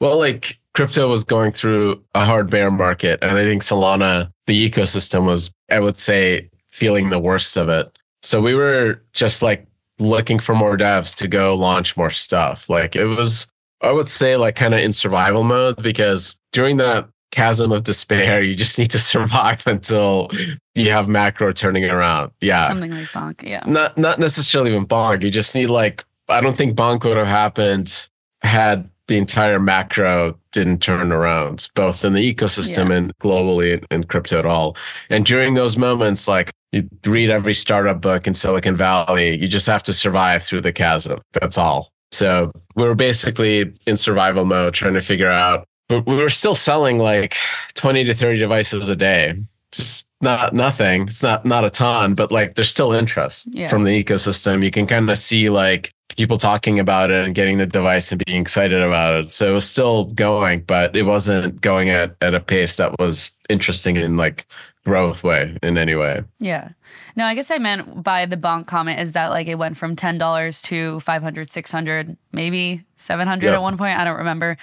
Well, 0.00 0.18
like 0.18 0.58
crypto 0.74 1.08
was 1.08 1.24
going 1.24 1.52
through 1.52 2.02
a 2.14 2.24
hard 2.24 2.50
bear 2.50 2.70
market. 2.70 3.18
And 3.22 3.36
I 3.36 3.44
think 3.44 3.62
Solana, 3.62 4.30
the 4.46 4.70
ecosystem 4.70 5.24
was, 5.24 5.50
I 5.70 5.80
would 5.80 5.98
say, 5.98 6.50
feeling 6.70 7.10
the 7.10 7.18
worst 7.18 7.56
of 7.56 7.68
it. 7.68 7.96
So 8.22 8.40
we 8.40 8.54
were 8.54 9.00
just 9.12 9.42
like 9.42 9.66
looking 9.98 10.38
for 10.38 10.54
more 10.54 10.76
devs 10.76 11.14
to 11.16 11.28
go 11.28 11.54
launch 11.54 11.96
more 11.96 12.10
stuff. 12.10 12.68
Like 12.68 12.96
it 12.96 13.06
was, 13.06 13.46
I 13.80 13.92
would 13.92 14.08
say, 14.08 14.36
like 14.36 14.56
kind 14.56 14.74
of 14.74 14.80
in 14.80 14.92
survival 14.92 15.44
mode 15.44 15.82
because 15.82 16.36
during 16.52 16.78
that 16.78 17.08
chasm 17.30 17.72
of 17.72 17.84
despair, 17.84 18.42
you 18.42 18.54
just 18.54 18.78
need 18.78 18.90
to 18.90 18.98
survive 18.98 19.66
until 19.66 20.30
you 20.74 20.90
have 20.90 21.08
macro 21.08 21.52
turning 21.52 21.84
around. 21.84 22.32
Yeah. 22.40 22.66
Something 22.66 22.92
like 22.92 23.08
Bonk. 23.08 23.42
Yeah. 23.42 23.62
Not 23.66 23.96
not 23.98 24.18
necessarily 24.18 24.70
even 24.70 24.86
Bonk. 24.86 25.22
You 25.22 25.30
just 25.30 25.54
need 25.54 25.66
like 25.66 26.04
I 26.28 26.40
don't 26.40 26.56
think 26.56 26.76
Bonk 26.76 27.04
would 27.04 27.16
have 27.16 27.26
happened 27.26 28.08
had 28.42 28.88
the 29.08 29.18
entire 29.18 29.60
macro 29.60 30.38
didn't 30.52 30.78
turn 30.78 31.12
around, 31.12 31.68
both 31.74 32.04
in 32.04 32.14
the 32.14 32.34
ecosystem 32.34 32.88
yeah. 32.88 32.96
and 32.96 33.18
globally 33.18 33.74
in, 33.74 33.86
in 33.90 34.04
crypto 34.04 34.38
at 34.38 34.46
all. 34.46 34.76
And 35.10 35.26
during 35.26 35.54
those 35.54 35.76
moments, 35.76 36.26
like 36.26 36.50
you 36.72 36.88
read 37.04 37.30
every 37.30 37.54
startup 37.54 38.00
book 38.00 38.26
in 38.26 38.34
Silicon 38.34 38.76
Valley, 38.76 39.36
you 39.36 39.46
just 39.46 39.66
have 39.66 39.82
to 39.84 39.92
survive 39.92 40.42
through 40.42 40.62
the 40.62 40.72
chasm. 40.72 41.20
That's 41.32 41.58
all. 41.58 41.92
So 42.12 42.52
we 42.76 42.84
were 42.84 42.94
basically 42.94 43.72
in 43.86 43.96
survival 43.96 44.44
mode, 44.44 44.74
trying 44.74 44.94
to 44.94 45.00
figure 45.00 45.30
out. 45.30 45.66
But 45.88 46.06
we 46.06 46.16
were 46.16 46.30
still 46.30 46.54
selling 46.54 46.98
like 46.98 47.36
20 47.74 48.04
to 48.04 48.14
30 48.14 48.38
devices 48.38 48.88
a 48.88 48.96
day. 48.96 49.34
Just 49.72 50.06
not 50.20 50.54
nothing. 50.54 51.02
It's 51.02 51.22
not 51.22 51.44
not 51.44 51.64
a 51.64 51.70
ton, 51.70 52.14
but 52.14 52.32
like 52.32 52.54
there's 52.54 52.70
still 52.70 52.92
interest 52.92 53.48
yeah. 53.50 53.68
from 53.68 53.84
the 53.84 54.02
ecosystem. 54.02 54.64
You 54.64 54.70
can 54.70 54.86
kind 54.86 55.10
of 55.10 55.18
see 55.18 55.50
like 55.50 55.92
people 56.08 56.38
talking 56.38 56.78
about 56.78 57.10
it 57.10 57.24
and 57.24 57.34
getting 57.34 57.58
the 57.58 57.66
device 57.66 58.12
and 58.12 58.22
being 58.24 58.40
excited 58.40 58.80
about 58.82 59.14
it. 59.14 59.32
So 59.32 59.48
it 59.48 59.52
was 59.52 59.68
still 59.68 60.04
going, 60.04 60.60
but 60.62 60.94
it 60.94 61.02
wasn't 61.02 61.60
going 61.60 61.90
at, 61.90 62.16
at 62.20 62.34
a 62.34 62.40
pace 62.40 62.76
that 62.76 62.98
was 62.98 63.30
interesting 63.48 63.96
in 63.96 64.16
like 64.16 64.46
growth 64.84 65.24
way 65.24 65.56
in 65.62 65.78
any 65.78 65.94
way. 65.94 66.22
Yeah. 66.38 66.70
No, 67.16 67.24
I 67.24 67.34
guess 67.34 67.50
I 67.50 67.58
meant 67.58 68.02
by 68.02 68.26
the 68.26 68.36
bonk 68.36 68.66
comment 68.66 69.00
is 69.00 69.12
that 69.12 69.30
like 69.30 69.46
it 69.46 69.56
went 69.56 69.76
from 69.76 69.96
$10 69.96 70.62
to 70.64 71.00
500, 71.00 71.50
600, 71.50 72.16
maybe 72.32 72.84
700 72.96 73.46
yep. 73.46 73.54
at 73.54 73.62
one 73.62 73.78
point. 73.78 73.98
I 73.98 74.04
don't 74.04 74.18
remember. 74.18 74.56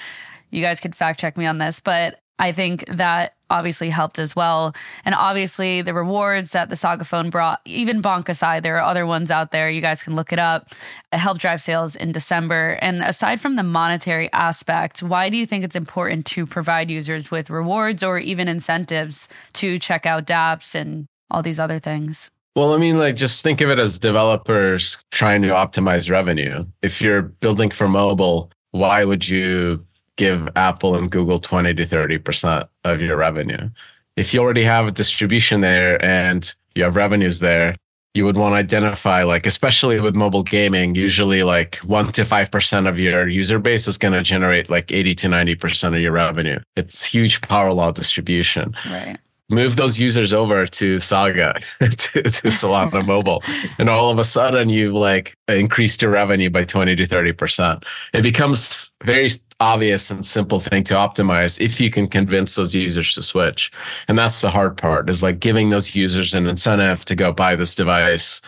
You 0.52 0.62
guys 0.62 0.80
could 0.80 0.96
fact 0.96 1.20
check 1.20 1.38
me 1.38 1.46
on 1.46 1.58
this, 1.58 1.80
but 1.80 2.21
I 2.40 2.52
think 2.52 2.86
that 2.88 3.36
obviously 3.52 3.90
helped 3.90 4.18
as 4.18 4.36
well. 4.36 4.74
And 5.06 5.14
obviously, 5.14 5.82
the 5.82 5.94
rewards 5.94 6.52
that 6.52 6.70
the 6.70 6.76
Saga 6.76 7.04
phone 7.04 7.30
brought, 7.30 7.62
even 7.66 8.02
Bonk 8.02 8.30
aside, 8.30 8.64
there 8.64 8.78
are 8.78 8.84
other 8.84 9.06
ones 9.06 9.30
out 9.30 9.52
there. 9.52 9.70
You 9.70 9.82
guys 9.82 10.02
can 10.02 10.16
look 10.16 10.34
it 10.34 10.40
up. 10.40 10.70
It 11.12 11.20
helped 11.20 11.42
drive 11.42 11.62
sales 11.62 11.96
in 11.96 12.12
December. 12.12 12.80
And 12.82 13.04
aside 13.04 13.40
from 13.40 13.58
the 13.58 13.64
monetary 13.64 14.32
aspect, 14.34 15.04
why 15.04 15.30
do 15.30 15.38
you 15.38 15.46
think 15.46 15.64
it's 15.64 15.76
important 15.76 16.26
to 16.28 16.48
provide 16.48 16.90
users 16.90 17.30
with 17.30 17.50
rewards 17.50 18.04
or 18.04 18.18
even 18.18 18.48
incentives 18.48 19.30
to 19.54 19.78
check 19.78 20.06
out 20.06 20.26
dApps 20.26 20.74
and 20.74 21.06
all 21.30 21.44
these 21.44 21.60
other 21.60 21.78
things? 21.78 22.32
Well, 22.56 22.74
I 22.74 22.78
mean, 22.78 22.98
like, 22.98 23.16
just 23.16 23.44
think 23.44 23.62
of 23.62 23.70
it 23.70 23.80
as 23.80 23.98
developers 23.98 24.98
trying 25.12 25.42
to 25.44 25.50
optimize 25.50 26.10
revenue. 26.10 26.66
If 26.82 27.02
you're 27.02 27.22
building 27.22 27.70
for 27.70 27.88
mobile, 27.88 28.52
why 28.72 29.06
would 29.06 29.28
you 29.28 29.86
give 30.22 30.50
Apple 30.56 30.96
and 30.96 31.10
Google 31.10 31.40
20 31.40 31.74
to 31.74 31.84
30% 31.84 32.68
of 32.84 33.02
your 33.02 33.18
revenue? 33.18 33.70
If 34.16 34.34
you 34.34 34.40
already 34.40 34.64
have 34.64 34.86
a 34.88 34.92
distribution 34.92 35.62
there 35.62 36.04
and 36.06 36.54
you 36.76 36.84
have 36.84 36.96
revenues 36.96 37.40
there, 37.40 37.76
you 38.14 38.26
would 38.26 38.38
want 38.38 38.54
to 38.54 38.58
identify, 38.58 39.24
like, 39.24 39.48
especially 39.48 40.00
with 40.00 40.14
mobile 40.14 40.44
gaming, 40.44 40.94
usually 40.94 41.42
like 41.44 41.78
1% 41.78 42.12
to 42.12 42.24
5% 42.24 42.90
of 42.90 43.00
your 43.00 43.28
user 43.28 43.58
base 43.58 43.88
is 43.88 43.98
going 43.98 44.14
to 44.14 44.22
generate 44.22 44.70
like 44.70 44.92
80 44.92 45.16
to 45.16 45.28
90% 45.28 45.96
of 45.96 46.02
your 46.02 46.12
revenue. 46.12 46.60
It's 46.76 47.04
huge 47.04 47.42
power 47.42 47.74
law 47.74 47.92
distribution. 47.92 48.76
Right 48.86 49.18
move 49.52 49.76
those 49.76 50.00
users 50.00 50.34
over 50.34 50.66
to 50.66 51.00
Saga, 51.00 51.54
to, 51.80 51.88
to 52.24 52.48
Solana 52.48 53.06
Mobile. 53.08 53.44
And 53.78 53.90
all 53.90 54.10
of 54.10 54.18
a 54.18 54.24
sudden 54.24 54.70
you've 54.70 54.94
like 54.94 55.36
increased 55.48 56.02
your 56.02 56.12
revenue 56.12 56.50
by 56.50 56.64
20 56.64 56.96
to 56.96 57.04
30%. 57.06 57.84
It 58.14 58.22
becomes 58.22 58.92
very 59.04 59.30
obvious 59.60 60.10
and 60.10 60.26
simple 60.26 60.60
thing 60.60 60.84
to 60.86 60.96
optimize 60.96 61.60
if 61.60 61.80
you 61.80 61.92
can 61.92 62.08
convince 62.08 62.56
those 62.56 62.74
users 62.74 63.14
to 63.16 63.22
switch. 63.22 63.72
And 64.08 64.18
that's 64.18 64.42
the 64.42 64.50
hard 64.50 64.78
part 64.78 65.10
is 65.10 65.22
like 65.22 65.40
giving 65.40 65.70
those 65.70 65.94
users 65.94 66.34
an 66.34 66.48
incentive 66.48 67.06
to 67.06 67.16
go 67.16 67.32
buy 67.32 67.56
this 67.56 67.76
device 67.76 68.42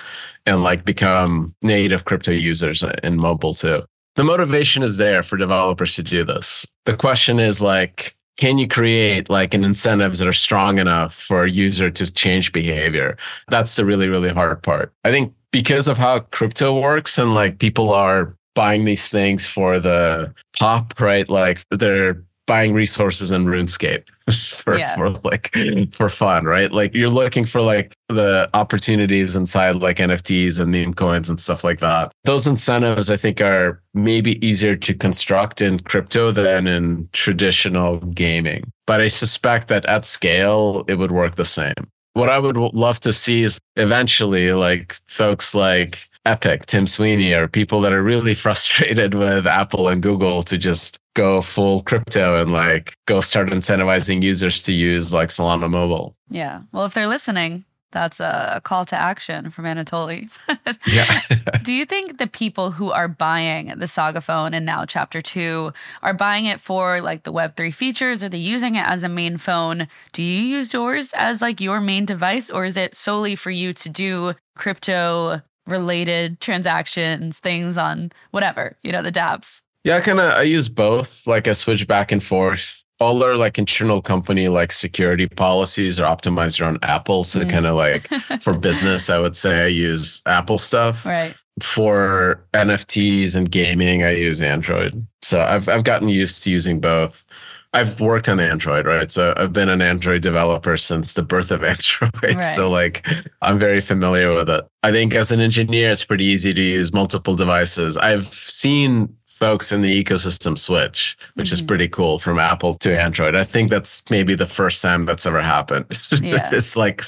and 0.46 0.64
like 0.64 0.86
become 0.86 1.54
native 1.62 2.06
crypto 2.06 2.32
users 2.32 2.84
in 3.04 3.18
mobile 3.18 3.54
too. 3.54 3.84
The 4.16 4.24
motivation 4.24 4.84
is 4.84 4.98
there 4.98 5.24
for 5.24 5.38
developers 5.38 5.96
to 5.96 6.04
do 6.04 6.24
this. 6.24 6.68
The 6.86 6.96
question 6.96 7.40
is 7.40 7.60
like, 7.60 8.16
can 8.38 8.58
you 8.58 8.68
create 8.68 9.30
like 9.30 9.54
an 9.54 9.63
incentives 9.63 10.20
that 10.20 10.28
are 10.28 10.34
strong 10.34 10.80
enough 10.80 11.13
for 11.13 11.44
a 11.44 11.52
user 11.52 11.90
to 11.92 12.12
change 12.12 12.52
behavior? 12.52 13.18
That's 13.50 13.75
the 13.75 13.86
really, 13.86 14.08
really 14.08 14.30
hard 14.30 14.62
part. 14.63 14.92
I 15.04 15.12
think 15.12 15.34
because 15.52 15.88
of 15.88 15.98
how 15.98 16.20
crypto 16.20 16.80
works 16.80 17.18
and 17.18 17.36
like 17.36 17.60
people 17.60 17.94
are 17.94 18.36
buying 18.56 18.86
these 18.86 19.10
things 19.10 19.46
for 19.46 19.80
the 19.80 20.34
pop, 20.60 21.00
right? 21.00 21.30
Like 21.30 21.63
they're 21.70 22.24
buying 22.46 22.74
resources 22.74 23.32
in 23.32 23.46
RuneScape 23.46 24.08
for, 24.64 24.78
yeah. 24.78 24.96
for 24.96 25.12
like 25.24 25.56
for 25.94 26.10
fun, 26.10 26.46
right? 26.46 26.72
Like 26.72 26.94
you're 26.94 27.10
looking 27.10 27.46
for 27.46 27.62
like 27.62 27.96
the 28.10 28.50
opportunities 28.54 29.36
inside 29.36 29.78
like 29.78 29.98
NFTs 29.98 30.60
and 30.60 30.72
meme 30.72 30.94
coins 30.94 31.30
and 31.30 31.40
stuff 31.40 31.64
like 31.64 31.80
that. 31.80 32.12
Those 32.24 32.48
incentives 32.48 33.10
I 33.10 33.18
think 33.18 33.42
are 33.42 33.82
maybe 33.94 34.46
easier 34.46 34.76
to 34.76 34.94
construct 34.94 35.62
in 35.62 35.80
crypto 35.80 36.32
than 36.32 36.68
in 36.68 37.10
traditional 37.14 38.00
gaming. 38.00 38.72
But 38.86 39.02
I 39.02 39.08
suspect 39.08 39.68
that 39.70 39.86
at 39.86 40.06
scale 40.06 40.84
it 40.88 40.96
would 40.96 41.12
work 41.12 41.36
the 41.36 41.46
same. 41.46 41.74
What 42.14 42.30
I 42.30 42.38
would 42.38 42.58
love 42.58 43.00
to 43.02 43.12
see 43.12 43.44
is 43.44 43.60
eventually 43.76 44.54
like 44.54 44.96
folks 45.08 45.56
like 45.56 46.10
Epic, 46.25 46.65
Tim 46.68 46.88
Sweeney, 46.88 47.34
or 47.34 47.48
people 47.48 47.82
that 47.82 47.94
are 47.94 48.03
really 48.03 48.34
frustrated 48.46 49.15
with 49.15 49.46
Apple 49.46 49.88
and 49.88 50.01
Google 50.01 50.44
to 50.44 50.58
just 50.58 51.00
go 51.15 51.42
full 51.42 51.82
crypto 51.84 52.42
and 52.42 52.51
like 52.51 52.96
go 53.06 53.20
start 53.20 53.50
incentivizing 53.50 54.24
users 54.24 54.62
to 54.63 54.74
use 54.74 55.13
like 55.13 55.30
Solana 55.30 55.70
Mobile. 55.70 56.15
Yeah. 56.30 56.62
Well, 56.72 56.86
if 56.86 56.94
they're 56.94 57.08
listening, 57.08 57.65
that's 57.94 58.20
a 58.20 58.60
call 58.63 58.86
to 58.86 58.96
action 58.96 59.51
from 59.51 59.65
Anatoly. 59.65 60.36
yeah. 60.88 61.22
Do 61.62 61.72
you 61.72 61.86
think 61.86 62.18
the 62.18 62.25
people 62.25 62.72
who 62.72 62.92
are 62.92 63.08
buying 63.08 63.68
the 63.77 63.88
Saga 63.88 64.20
phone 64.20 64.56
and 64.56 64.65
now 64.65 64.84
Chapter 64.84 65.22
2 65.22 65.72
are 66.01 66.13
buying 66.13 66.46
it 66.46 66.60
for 66.60 67.01
like 67.01 67.24
the 67.24 67.32
Web3 67.32 67.72
features? 67.74 68.24
Are 68.24 68.30
they 68.30 68.39
using 68.39 68.75
it 68.75 68.86
as 68.86 69.03
a 69.03 69.10
main 69.10 69.38
phone? 69.38 69.88
Do 70.12 70.24
you 70.24 70.42
use 70.42 70.74
yours 70.74 71.13
as 71.15 71.42
like 71.42 71.62
your 71.62 71.80
main 71.80 72.06
device 72.06 72.50
or 72.50 72.65
is 72.65 72.75
it 72.75 72.96
solely 72.96 73.36
for 73.36 73.51
you 73.51 73.74
to 73.74 73.89
do 73.89 74.34
crypto 74.56 75.42
related 75.67 76.39
transactions, 76.39 77.39
things 77.39 77.77
on 77.77 78.12
whatever, 78.32 78.77
you 78.84 78.91
know, 78.91 79.01
the 79.01 79.12
dApps? 79.12 79.62
Yeah, 79.84 79.98
I 79.98 80.01
kind 80.01 80.20
of 80.20 80.32
I 80.32 80.43
use 80.43 80.70
both. 80.70 81.27
Like 81.27 81.48
I 81.48 81.51
switch 81.51 81.88
back 81.88 82.12
and 82.12 82.24
forth. 82.24 82.82
All 83.00 83.20
their 83.20 83.36
like 83.36 83.58
internal 83.58 84.01
company 84.01 84.48
like 84.48 84.72
security 84.72 85.27
policies 85.27 86.00
are 86.00 86.15
optimized 86.15 86.62
around 86.62 86.79
Apple. 86.84 87.24
So 87.24 87.41
mm. 87.41 87.50
kind 87.50 87.65
of 87.65 87.75
like 87.75 88.08
for 88.41 88.53
business, 88.53 89.10
I 89.10 89.17
would 89.17 89.36
say 89.36 89.63
I 89.63 89.67
use 89.67 90.22
Apple 90.25 90.58
stuff. 90.58 91.05
Right. 91.05 91.36
For 91.62 92.43
NFTs 92.53 93.36
and 93.36 93.51
gaming, 93.51 94.03
I 94.03 94.12
use 94.15 94.41
Android. 94.41 95.05
So 95.22 95.41
I've 95.41 95.67
I've 95.67 95.84
gotten 95.84 96.08
used 96.08 96.43
to 96.43 96.51
using 96.51 96.79
both. 96.79 97.25
I've 97.74 98.00
worked 98.00 98.30
on 98.30 98.39
Android, 98.39 98.86
right? 98.86 99.10
So 99.10 99.34
I've 99.36 99.51
been 99.51 99.70
an 99.70 99.82
Android 99.82 100.22
developer 100.22 100.77
since 100.77 101.15
the 101.15 101.24
birth 101.24 101.51
of 101.51 101.63
Android. 101.63 102.36
Right. 102.36 102.53
So 102.56 102.70
like 102.70 103.08
I'm 103.42 103.58
very 103.58 103.82
familiar 103.82 104.34
with 104.34 104.50
it. 104.50 104.63
I 104.84 104.92
think 104.92 105.15
as 105.15 105.32
an 105.32 105.39
engineer, 105.39 105.92
it's 105.92 106.03
pretty 106.03 106.25
easy 106.25 106.53
to 106.53 106.62
use 106.62 106.94
multiple 106.94 107.36
devices. 107.36 107.98
I've 107.98 108.27
seen 108.27 109.15
folks 109.44 109.74
in 109.74 109.82
the 109.82 110.04
ecosystem 110.04 110.58
switch, 110.58 111.18
which 111.34 111.48
mm-hmm. 111.48 111.54
is 111.54 111.62
pretty 111.62 111.90
cool 111.90 112.18
from 112.18 112.40
Apple 112.40 112.76
to 112.76 112.98
Android. 112.98 113.36
I 113.36 113.44
think 113.44 113.70
that's 113.70 114.02
maybe 114.10 114.36
the 114.36 114.46
first 114.46 114.82
time 114.82 115.06
that's 115.06 115.26
ever 115.26 115.42
happened. 115.42 115.86
Yeah. 116.24 116.50
it's 116.54 116.78
like 116.78 117.02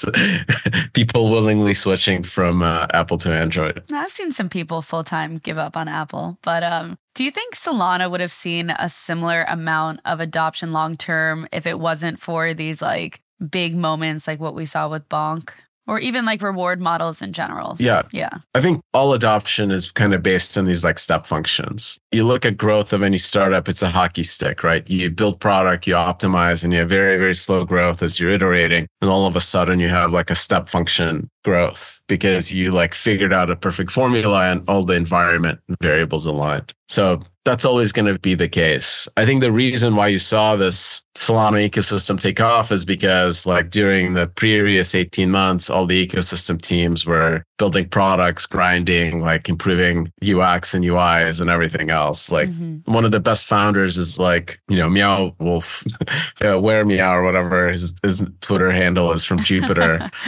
people 0.93 1.31
willingly 1.31 1.73
switching 1.73 2.21
from 2.23 2.61
uh, 2.61 2.87
Apple 2.93 3.17
to 3.19 3.31
Android. 3.31 3.81
I've 3.93 4.09
seen 4.09 4.33
some 4.33 4.49
people 4.49 4.81
full 4.81 5.05
time 5.05 5.37
give 5.37 5.57
up 5.57 5.77
on 5.77 5.87
Apple, 5.87 6.37
but 6.41 6.63
um, 6.63 6.97
do 7.13 7.23
you 7.23 7.31
think 7.31 7.55
Solana 7.55 8.11
would 8.11 8.19
have 8.19 8.31
seen 8.31 8.71
a 8.71 8.89
similar 8.89 9.45
amount 9.47 10.01
of 10.03 10.19
adoption 10.19 10.73
long 10.73 10.97
term 10.97 11.47
if 11.53 11.65
it 11.65 11.79
wasn't 11.79 12.19
for 12.19 12.53
these 12.53 12.81
like 12.81 13.21
big 13.49 13.75
moments 13.75 14.27
like 14.27 14.41
what 14.41 14.55
we 14.55 14.65
saw 14.65 14.89
with 14.89 15.07
Bonk? 15.07 15.51
Or 15.87 15.99
even 15.99 16.25
like 16.25 16.41
reward 16.41 16.81
models 16.81 17.21
in 17.21 17.33
general. 17.33 17.75
Yeah. 17.79 18.03
Yeah. 18.11 18.39
I 18.53 18.61
think 18.61 18.81
all 18.93 19.13
adoption 19.13 19.71
is 19.71 19.91
kind 19.91 20.13
of 20.13 20.23
based 20.23 20.57
on 20.57 20.65
these 20.65 20.83
like 20.83 20.99
step 20.99 21.25
functions. 21.25 21.97
You 22.11 22.25
look 22.25 22.45
at 22.45 22.57
growth 22.57 22.93
of 22.93 23.03
any 23.03 23.17
startup, 23.17 23.69
it's 23.69 23.81
a 23.81 23.89
hockey 23.89 24.23
stick, 24.23 24.63
right? 24.63 24.87
You 24.89 25.09
build 25.09 25.39
product, 25.39 25.87
you 25.87 25.93
optimize, 25.93 26.63
and 26.63 26.73
you 26.73 26.79
have 26.79 26.89
very, 26.89 27.17
very 27.17 27.35
slow 27.35 27.65
growth 27.65 28.01
as 28.01 28.19
you're 28.19 28.31
iterating. 28.31 28.87
And 29.01 29.09
all 29.09 29.27
of 29.27 29.35
a 29.35 29.41
sudden 29.41 29.79
you 29.79 29.89
have 29.89 30.11
like 30.11 30.29
a 30.29 30.35
step 30.35 30.69
function 30.69 31.29
growth 31.43 31.94
because 32.07 32.51
you 32.51 32.71
like 32.71 32.93
figured 32.93 33.33
out 33.33 33.49
a 33.49 33.55
perfect 33.55 33.91
formula 33.91 34.51
and 34.51 34.67
all 34.67 34.83
the 34.83 34.93
environment 34.93 35.59
variables 35.81 36.25
aligned. 36.25 36.73
So 36.87 37.21
that's 37.45 37.63
always 37.63 37.91
going 37.91 38.11
to 38.11 38.19
be 38.19 38.33
the 38.33 38.49
case. 38.49 39.07
I 39.17 39.25
think 39.25 39.41
the 39.41 39.51
reason 39.51 39.95
why 39.95 40.07
you 40.07 40.17
saw 40.17 40.55
this 40.55 41.03
Solana 41.15 41.67
ecosystem 41.67 42.19
take 42.19 42.41
off 42.41 42.71
is 42.71 42.83
because, 42.83 43.45
like, 43.45 43.69
during 43.69 44.13
the 44.13 44.27
previous 44.27 44.95
18 44.95 45.29
months, 45.29 45.69
all 45.69 45.85
the 45.85 46.05
ecosystem 46.05 46.59
teams 46.59 47.05
were 47.05 47.43
building 47.57 47.87
products, 47.87 48.47
grinding, 48.47 49.21
like 49.21 49.47
improving 49.47 50.11
UX 50.23 50.73
and 50.73 50.83
UIs 50.83 51.39
and 51.39 51.49
everything 51.49 51.91
else. 51.91 52.31
Like, 52.31 52.49
mm-hmm. 52.49 52.91
one 52.91 53.05
of 53.05 53.11
the 53.11 53.19
best 53.19 53.45
founders 53.45 53.97
is 53.97 54.19
like, 54.19 54.59
you 54.67 54.77
know, 54.77 54.89
Meow 54.89 55.35
Wolf, 55.39 55.83
Weremeow 56.39 57.11
or 57.11 57.23
whatever 57.23 57.71
his, 57.71 57.93
his 58.01 58.23
Twitter 58.41 58.71
handle 58.71 59.11
is 59.13 59.23
from 59.23 59.39
Jupiter. 59.39 60.09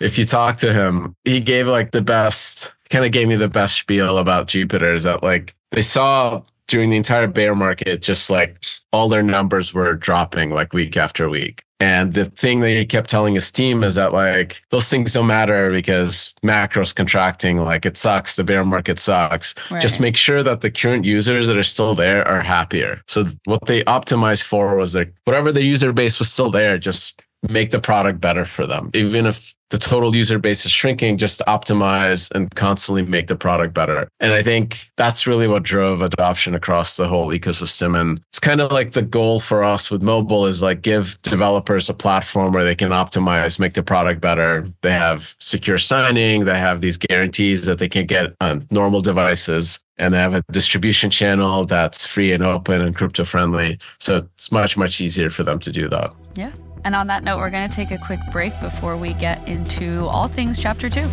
if 0.00 0.18
you 0.18 0.24
talk 0.24 0.56
to 0.58 0.72
him, 0.72 1.14
he 1.24 1.40
gave 1.40 1.66
like 1.66 1.90
the 1.90 2.02
best, 2.02 2.74
kind 2.90 3.04
of 3.04 3.12
gave 3.12 3.28
me 3.28 3.36
the 3.36 3.48
best 3.48 3.76
spiel 3.76 4.18
about 4.18 4.48
Jupiter 4.48 4.94
is 4.94 5.04
that 5.04 5.22
like 5.22 5.54
they 5.72 5.82
saw 5.82 6.42
during 6.68 6.90
the 6.90 6.96
entire 6.96 7.28
bear 7.28 7.54
market, 7.54 8.02
just 8.02 8.28
like 8.30 8.64
all 8.92 9.08
their 9.08 9.22
numbers 9.22 9.72
were 9.72 9.94
dropping 9.94 10.50
like 10.50 10.72
week 10.72 10.96
after 10.96 11.28
week. 11.28 11.62
And 11.78 12.14
the 12.14 12.24
thing 12.24 12.60
that 12.60 12.70
he 12.70 12.86
kept 12.86 13.10
telling 13.10 13.34
his 13.34 13.50
team 13.50 13.84
is 13.84 13.96
that 13.96 14.14
like 14.14 14.62
those 14.70 14.88
things 14.88 15.12
don't 15.12 15.26
matter 15.26 15.70
because 15.70 16.34
macro's 16.42 16.94
contracting, 16.94 17.58
like 17.58 17.84
it 17.84 17.98
sucks, 17.98 18.36
the 18.36 18.44
bear 18.44 18.64
market 18.64 18.98
sucks. 18.98 19.54
Right. 19.70 19.82
Just 19.82 20.00
make 20.00 20.16
sure 20.16 20.42
that 20.42 20.62
the 20.62 20.70
current 20.70 21.04
users 21.04 21.46
that 21.48 21.58
are 21.58 21.62
still 21.62 21.94
there 21.94 22.26
are 22.26 22.40
happier. 22.40 23.02
So 23.08 23.26
what 23.44 23.66
they 23.66 23.84
optimized 23.84 24.44
for 24.44 24.76
was 24.76 24.94
that 24.94 25.12
whatever 25.24 25.52
the 25.52 25.62
user 25.62 25.92
base 25.92 26.18
was 26.18 26.30
still 26.30 26.50
there, 26.50 26.78
just 26.78 27.22
make 27.48 27.70
the 27.70 27.80
product 27.80 28.20
better 28.20 28.44
for 28.44 28.66
them. 28.66 28.90
Even 28.94 29.26
if 29.26 29.54
the 29.70 29.78
total 29.78 30.14
user 30.14 30.38
base 30.38 30.64
is 30.64 30.70
shrinking, 30.70 31.18
just 31.18 31.42
optimize 31.48 32.30
and 32.32 32.54
constantly 32.54 33.02
make 33.02 33.26
the 33.26 33.34
product 33.34 33.74
better. 33.74 34.08
And 34.20 34.32
I 34.32 34.42
think 34.42 34.90
that's 34.96 35.26
really 35.26 35.48
what 35.48 35.64
drove 35.64 36.02
adoption 36.02 36.54
across 36.54 36.96
the 36.96 37.08
whole 37.08 37.28
ecosystem. 37.28 37.98
And 38.00 38.20
it's 38.30 38.38
kind 38.38 38.60
of 38.60 38.70
like 38.70 38.92
the 38.92 39.02
goal 39.02 39.40
for 39.40 39.64
us 39.64 39.90
with 39.90 40.02
mobile 40.02 40.46
is 40.46 40.62
like 40.62 40.82
give 40.82 41.20
developers 41.22 41.88
a 41.88 41.94
platform 41.94 42.52
where 42.52 42.64
they 42.64 42.76
can 42.76 42.90
optimize, 42.90 43.58
make 43.58 43.74
the 43.74 43.82
product 43.82 44.20
better. 44.20 44.68
They 44.82 44.92
have 44.92 45.34
secure 45.40 45.78
signing, 45.78 46.44
they 46.44 46.58
have 46.58 46.80
these 46.80 46.96
guarantees 46.96 47.66
that 47.66 47.78
they 47.78 47.88
can 47.88 48.06
get 48.06 48.34
on 48.40 48.66
normal 48.70 49.00
devices 49.00 49.80
and 49.98 50.14
they 50.14 50.18
have 50.18 50.34
a 50.34 50.42
distribution 50.52 51.10
channel 51.10 51.64
that's 51.64 52.06
free 52.06 52.32
and 52.32 52.42
open 52.42 52.82
and 52.82 52.94
crypto 52.94 53.24
friendly. 53.24 53.78
So 53.98 54.28
it's 54.34 54.52
much, 54.52 54.76
much 54.76 55.00
easier 55.00 55.30
for 55.30 55.42
them 55.42 55.58
to 55.60 55.72
do 55.72 55.88
that. 55.88 56.12
Yeah. 56.34 56.52
And 56.84 56.94
on 56.94 57.06
that 57.08 57.24
note, 57.24 57.38
we're 57.38 57.50
going 57.50 57.68
to 57.68 57.74
take 57.74 57.90
a 57.90 57.98
quick 57.98 58.20
break 58.30 58.58
before 58.60 58.96
we 58.96 59.14
get 59.14 59.46
into 59.48 60.06
all 60.06 60.28
things 60.28 60.58
chapter 60.58 60.88
two. 60.88 61.08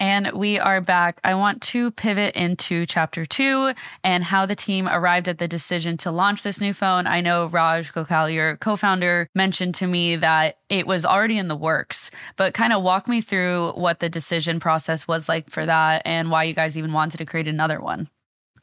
And 0.00 0.32
we 0.32 0.58
are 0.58 0.80
back. 0.80 1.20
I 1.24 1.34
want 1.34 1.60
to 1.62 1.90
pivot 1.90 2.36
into 2.36 2.86
chapter 2.86 3.26
two 3.26 3.72
and 4.04 4.22
how 4.22 4.46
the 4.46 4.54
team 4.54 4.88
arrived 4.88 5.28
at 5.28 5.38
the 5.38 5.48
decision 5.48 5.96
to 5.98 6.10
launch 6.10 6.42
this 6.44 6.60
new 6.60 6.72
phone. 6.72 7.06
I 7.06 7.20
know 7.20 7.46
Raj 7.46 7.92
Gokhale, 7.92 8.32
your 8.32 8.56
co 8.56 8.76
founder, 8.76 9.28
mentioned 9.34 9.74
to 9.76 9.86
me 9.86 10.16
that 10.16 10.58
it 10.68 10.86
was 10.86 11.04
already 11.04 11.36
in 11.36 11.48
the 11.48 11.56
works, 11.56 12.10
but 12.36 12.54
kind 12.54 12.72
of 12.72 12.82
walk 12.82 13.08
me 13.08 13.20
through 13.20 13.72
what 13.72 13.98
the 13.98 14.08
decision 14.08 14.60
process 14.60 15.08
was 15.08 15.28
like 15.28 15.50
for 15.50 15.66
that 15.66 16.02
and 16.04 16.30
why 16.30 16.44
you 16.44 16.54
guys 16.54 16.76
even 16.76 16.92
wanted 16.92 17.18
to 17.18 17.26
create 17.26 17.48
another 17.48 17.80
one. 17.80 18.08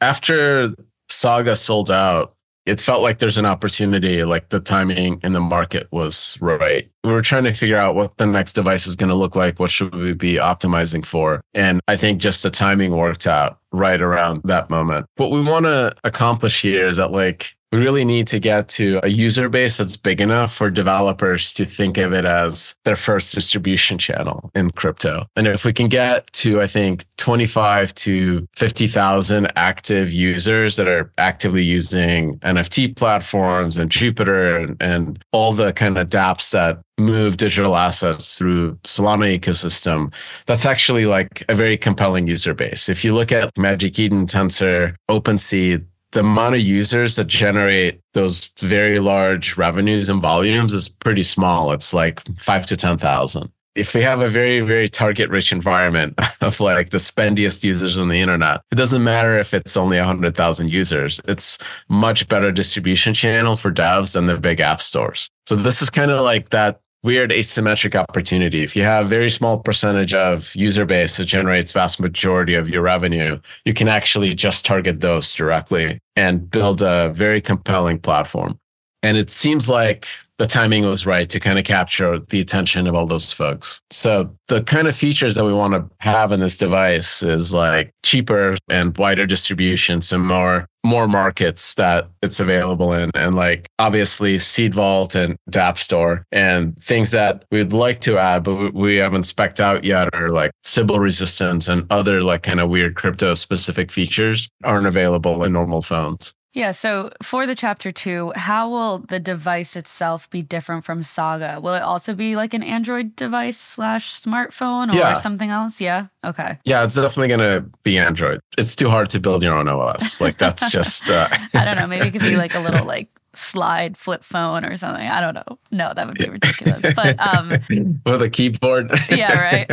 After 0.00 0.74
Saga 1.08 1.56
sold 1.56 1.90
out, 1.90 2.34
it 2.66 2.80
felt 2.80 3.00
like 3.00 3.20
there's 3.20 3.38
an 3.38 3.46
opportunity, 3.46 4.24
like 4.24 4.48
the 4.48 4.58
timing 4.58 5.20
in 5.22 5.32
the 5.32 5.40
market 5.40 5.86
was 5.92 6.36
right. 6.40 6.90
We 7.04 7.12
were 7.12 7.22
trying 7.22 7.44
to 7.44 7.54
figure 7.54 7.78
out 7.78 7.94
what 7.94 8.16
the 8.16 8.26
next 8.26 8.54
device 8.54 8.88
is 8.88 8.96
going 8.96 9.08
to 9.08 9.14
look 9.14 9.36
like. 9.36 9.60
What 9.60 9.70
should 9.70 9.94
we 9.94 10.12
be 10.12 10.34
optimizing 10.34 11.06
for? 11.06 11.40
And 11.54 11.80
I 11.86 11.96
think 11.96 12.20
just 12.20 12.42
the 12.42 12.50
timing 12.50 12.90
worked 12.96 13.26
out 13.26 13.60
right 13.70 14.00
around 14.00 14.42
that 14.44 14.68
moment. 14.68 15.06
What 15.16 15.30
we 15.30 15.40
want 15.42 15.66
to 15.66 15.94
accomplish 16.02 16.60
here 16.60 16.88
is 16.88 16.96
that, 16.96 17.12
like, 17.12 17.55
we 17.72 17.78
really 17.78 18.04
need 18.04 18.26
to 18.28 18.38
get 18.38 18.68
to 18.68 19.00
a 19.02 19.08
user 19.08 19.48
base 19.48 19.76
that's 19.78 19.96
big 19.96 20.20
enough 20.20 20.54
for 20.54 20.70
developers 20.70 21.52
to 21.54 21.64
think 21.64 21.98
of 21.98 22.12
it 22.12 22.24
as 22.24 22.76
their 22.84 22.96
first 22.96 23.34
distribution 23.34 23.98
channel 23.98 24.50
in 24.54 24.70
crypto. 24.70 25.26
And 25.36 25.46
if 25.46 25.64
we 25.64 25.72
can 25.72 25.88
get 25.88 26.32
to, 26.34 26.60
I 26.60 26.66
think, 26.66 27.04
25 27.18 27.94
to 27.96 28.46
50,000 28.54 29.52
active 29.56 30.12
users 30.12 30.76
that 30.76 30.86
are 30.86 31.12
actively 31.18 31.64
using 31.64 32.38
NFT 32.40 32.96
platforms 32.96 33.76
and 33.76 33.90
Jupiter 33.90 34.56
and, 34.56 34.76
and 34.80 35.24
all 35.32 35.52
the 35.52 35.72
kind 35.72 35.98
of 35.98 36.08
dApps 36.08 36.50
that 36.50 36.80
move 36.98 37.36
digital 37.36 37.76
assets 37.76 38.36
through 38.36 38.74
Solana 38.84 39.38
ecosystem, 39.38 40.12
that's 40.46 40.64
actually 40.64 41.06
like 41.06 41.44
a 41.48 41.54
very 41.54 41.76
compelling 41.76 42.26
user 42.26 42.54
base. 42.54 42.88
If 42.88 43.04
you 43.04 43.14
look 43.14 43.32
at 43.32 43.50
Magic 43.58 43.98
Eden, 43.98 44.26
Tensor, 44.26 44.94
OpenSea, 45.10 45.84
the 46.16 46.20
amount 46.20 46.54
of 46.54 46.62
users 46.62 47.16
that 47.16 47.26
generate 47.26 48.00
those 48.14 48.48
very 48.60 49.00
large 49.00 49.58
revenues 49.58 50.08
and 50.08 50.22
volumes 50.22 50.72
is 50.72 50.88
pretty 50.88 51.22
small. 51.22 51.72
It's 51.72 51.92
like 51.92 52.22
five 52.38 52.64
to 52.66 52.76
10,000. 52.76 53.52
If 53.74 53.92
we 53.92 54.00
have 54.00 54.22
a 54.22 54.28
very, 54.28 54.60
very 54.60 54.88
target 54.88 55.28
rich 55.28 55.52
environment 55.52 56.18
of 56.40 56.58
like 56.58 56.88
the 56.88 56.96
spendiest 56.96 57.62
users 57.62 57.98
on 57.98 58.08
the 58.08 58.18
internet, 58.18 58.62
it 58.72 58.76
doesn't 58.76 59.04
matter 59.04 59.38
if 59.38 59.52
it's 59.52 59.76
only 59.76 59.98
100,000 59.98 60.70
users. 60.70 61.20
It's 61.26 61.58
much 61.90 62.26
better 62.28 62.50
distribution 62.50 63.12
channel 63.12 63.54
for 63.54 63.70
devs 63.70 64.14
than 64.14 64.24
the 64.24 64.38
big 64.38 64.60
app 64.60 64.80
stores. 64.80 65.28
So 65.46 65.54
this 65.54 65.82
is 65.82 65.90
kind 65.90 66.10
of 66.10 66.24
like 66.24 66.48
that 66.48 66.80
weird 67.06 67.30
asymmetric 67.30 67.94
opportunity. 67.94 68.64
If 68.64 68.74
you 68.74 68.82
have 68.82 69.06
a 69.06 69.08
very 69.08 69.30
small 69.30 69.60
percentage 69.60 70.12
of 70.12 70.52
user 70.56 70.84
base 70.84 71.16
that 71.16 71.26
generates 71.26 71.70
vast 71.70 72.00
majority 72.00 72.54
of 72.54 72.68
your 72.68 72.82
revenue, 72.82 73.38
you 73.64 73.72
can 73.72 73.86
actually 73.86 74.34
just 74.34 74.66
target 74.66 74.98
those 74.98 75.30
directly 75.30 76.00
and 76.16 76.50
build 76.50 76.82
a 76.82 77.12
very 77.14 77.40
compelling 77.40 78.00
platform. 78.00 78.58
And 79.04 79.16
it 79.16 79.30
seems 79.30 79.68
like 79.68 80.08
the 80.38 80.46
timing 80.46 80.84
was 80.84 81.06
right 81.06 81.30
to 81.30 81.40
kind 81.40 81.58
of 81.58 81.64
capture 81.64 82.18
the 82.18 82.40
attention 82.40 82.86
of 82.86 82.94
all 82.94 83.06
those 83.06 83.32
folks. 83.32 83.80
So 83.90 84.30
the 84.48 84.62
kind 84.62 84.86
of 84.86 84.94
features 84.94 85.34
that 85.34 85.44
we 85.44 85.52
want 85.52 85.74
to 85.74 85.88
have 85.98 86.30
in 86.32 86.40
this 86.40 86.56
device 86.56 87.22
is 87.22 87.54
like 87.54 87.92
cheaper 88.02 88.56
and 88.68 88.96
wider 88.98 89.26
distribution, 89.26 90.02
some 90.02 90.26
more 90.26 90.66
more 90.84 91.08
markets 91.08 91.74
that 91.74 92.08
it's 92.22 92.38
available 92.38 92.92
in 92.92 93.10
and 93.14 93.34
like 93.34 93.68
obviously 93.80 94.38
seed 94.38 94.72
vault 94.72 95.16
and 95.16 95.36
dApp 95.50 95.76
store 95.78 96.24
and 96.30 96.80
things 96.80 97.10
that 97.10 97.44
we'd 97.50 97.72
like 97.72 98.00
to 98.00 98.16
add 98.16 98.44
but 98.44 98.72
we 98.72 98.94
haven't 98.94 99.22
specced 99.22 99.58
out 99.58 99.82
yet 99.82 100.08
are 100.14 100.30
like 100.30 100.52
sybil 100.62 101.00
resistance 101.00 101.66
and 101.66 101.84
other 101.90 102.22
like 102.22 102.44
kind 102.44 102.60
of 102.60 102.70
weird 102.70 102.94
crypto 102.94 103.34
specific 103.34 103.90
features 103.90 104.48
aren't 104.62 104.86
available 104.86 105.42
in 105.42 105.52
normal 105.52 105.82
phones 105.82 106.32
yeah. 106.56 106.70
So 106.70 107.10
for 107.22 107.46
the 107.46 107.54
chapter 107.54 107.92
two, 107.92 108.32
how 108.34 108.70
will 108.70 108.98
the 108.98 109.20
device 109.20 109.76
itself 109.76 110.28
be 110.30 110.40
different 110.40 110.84
from 110.84 111.02
Saga? 111.02 111.60
Will 111.62 111.74
it 111.74 111.82
also 111.82 112.14
be 112.14 112.34
like 112.34 112.54
an 112.54 112.62
Android 112.62 113.14
device 113.14 113.58
slash 113.58 114.10
smartphone 114.18 114.90
or 114.90 114.96
yeah. 114.96 115.12
something 115.12 115.50
else? 115.50 115.80
Yeah. 115.80 116.06
Okay. 116.24 116.58
Yeah, 116.64 116.82
it's 116.82 116.94
definitely 116.94 117.28
going 117.28 117.40
to 117.40 117.70
be 117.82 117.98
Android. 117.98 118.40
It's 118.56 118.74
too 118.74 118.88
hard 118.88 119.10
to 119.10 119.20
build 119.20 119.42
your 119.42 119.54
own 119.54 119.68
OS. 119.68 120.16
Like 120.26 120.38
that's 120.38 120.70
just. 120.70 121.10
Uh... 121.10 121.28
I 121.52 121.64
don't 121.64 121.76
know. 121.76 121.86
Maybe 121.86 122.08
it 122.08 122.10
could 122.10 122.22
be 122.22 122.36
like 122.36 122.54
a 122.54 122.60
little 122.60 122.86
like 122.86 123.10
slide 123.36 123.96
flip 123.96 124.24
phone 124.24 124.64
or 124.64 124.76
something. 124.76 125.06
I 125.06 125.20
don't 125.20 125.34
know. 125.34 125.58
No, 125.70 125.92
that 125.94 126.06
would 126.06 126.18
be 126.18 126.28
ridiculous. 126.28 126.84
But 126.94 127.20
um 127.20 127.50
with 128.06 128.22
a 128.22 128.30
keyboard. 128.30 128.92
yeah, 129.10 129.38
right. 129.38 129.70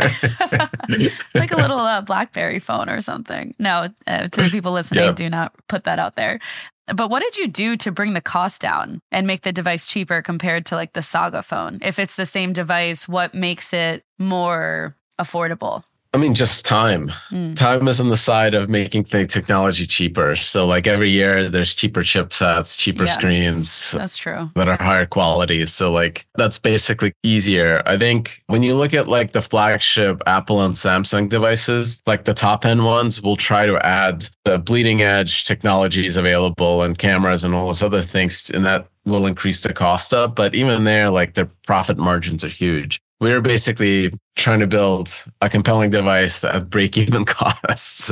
like 1.34 1.50
a 1.50 1.56
little 1.56 1.80
uh, 1.80 2.02
BlackBerry 2.02 2.58
phone 2.58 2.88
or 2.88 3.00
something. 3.00 3.54
No, 3.58 3.88
uh, 4.06 4.28
to 4.28 4.42
the 4.42 4.50
people 4.50 4.72
listening, 4.72 5.04
yep. 5.04 5.16
do 5.16 5.30
not 5.30 5.54
put 5.68 5.84
that 5.84 5.98
out 5.98 6.16
there. 6.16 6.40
But 6.86 7.08
what 7.08 7.22
did 7.22 7.36
you 7.36 7.48
do 7.48 7.76
to 7.78 7.92
bring 7.92 8.12
the 8.12 8.20
cost 8.20 8.60
down 8.60 9.00
and 9.10 9.26
make 9.26 9.40
the 9.42 9.52
device 9.52 9.86
cheaper 9.86 10.20
compared 10.20 10.66
to 10.66 10.74
like 10.74 10.92
the 10.92 11.02
Saga 11.02 11.42
phone? 11.42 11.78
If 11.80 11.98
it's 11.98 12.16
the 12.16 12.26
same 12.26 12.52
device, 12.52 13.08
what 13.08 13.34
makes 13.34 13.72
it 13.72 14.04
more 14.18 14.96
affordable? 15.18 15.84
I 16.14 16.16
mean, 16.16 16.32
just 16.32 16.64
time. 16.64 17.10
Mm. 17.32 17.56
Time 17.56 17.88
is 17.88 18.00
on 18.00 18.08
the 18.08 18.16
side 18.16 18.54
of 18.54 18.68
making 18.68 19.02
the 19.02 19.26
technology 19.26 19.84
cheaper. 19.84 20.36
So, 20.36 20.64
like 20.64 20.86
every 20.86 21.10
year, 21.10 21.48
there's 21.50 21.74
cheaper 21.74 22.02
chipsets, 22.02 22.78
cheaper 22.78 23.06
yeah, 23.06 23.12
screens. 23.12 23.90
That's 23.90 24.16
true. 24.16 24.48
That 24.54 24.68
are 24.68 24.80
higher 24.80 25.06
quality. 25.06 25.66
So, 25.66 25.90
like, 25.90 26.24
that's 26.36 26.56
basically 26.56 27.12
easier. 27.24 27.82
I 27.84 27.98
think 27.98 28.44
when 28.46 28.62
you 28.62 28.76
look 28.76 28.94
at 28.94 29.08
like 29.08 29.32
the 29.32 29.42
flagship 29.42 30.22
Apple 30.24 30.60
and 30.60 30.74
Samsung 30.74 31.28
devices, 31.28 32.00
like 32.06 32.26
the 32.26 32.34
top 32.34 32.64
end 32.64 32.84
ones 32.84 33.20
will 33.20 33.36
try 33.36 33.66
to 33.66 33.84
add 33.84 34.28
the 34.44 34.58
bleeding 34.58 35.02
edge 35.02 35.42
technologies 35.42 36.16
available 36.16 36.82
and 36.82 36.96
cameras 36.96 37.42
and 37.42 37.56
all 37.56 37.66
those 37.66 37.82
other 37.82 38.02
things. 38.02 38.50
And 38.50 38.64
that 38.64 38.86
will 39.04 39.26
increase 39.26 39.62
the 39.62 39.72
cost 39.72 40.14
up. 40.14 40.36
But 40.36 40.54
even 40.54 40.84
there, 40.84 41.10
like 41.10 41.34
their 41.34 41.50
profit 41.66 41.98
margins 41.98 42.44
are 42.44 42.48
huge 42.48 43.00
we 43.20 43.32
are 43.32 43.40
basically 43.40 44.12
trying 44.36 44.60
to 44.60 44.66
build 44.66 45.12
a 45.40 45.48
compelling 45.48 45.90
device 45.90 46.42
at 46.44 46.68
break 46.68 46.98
even 46.98 47.24
costs. 47.26 48.10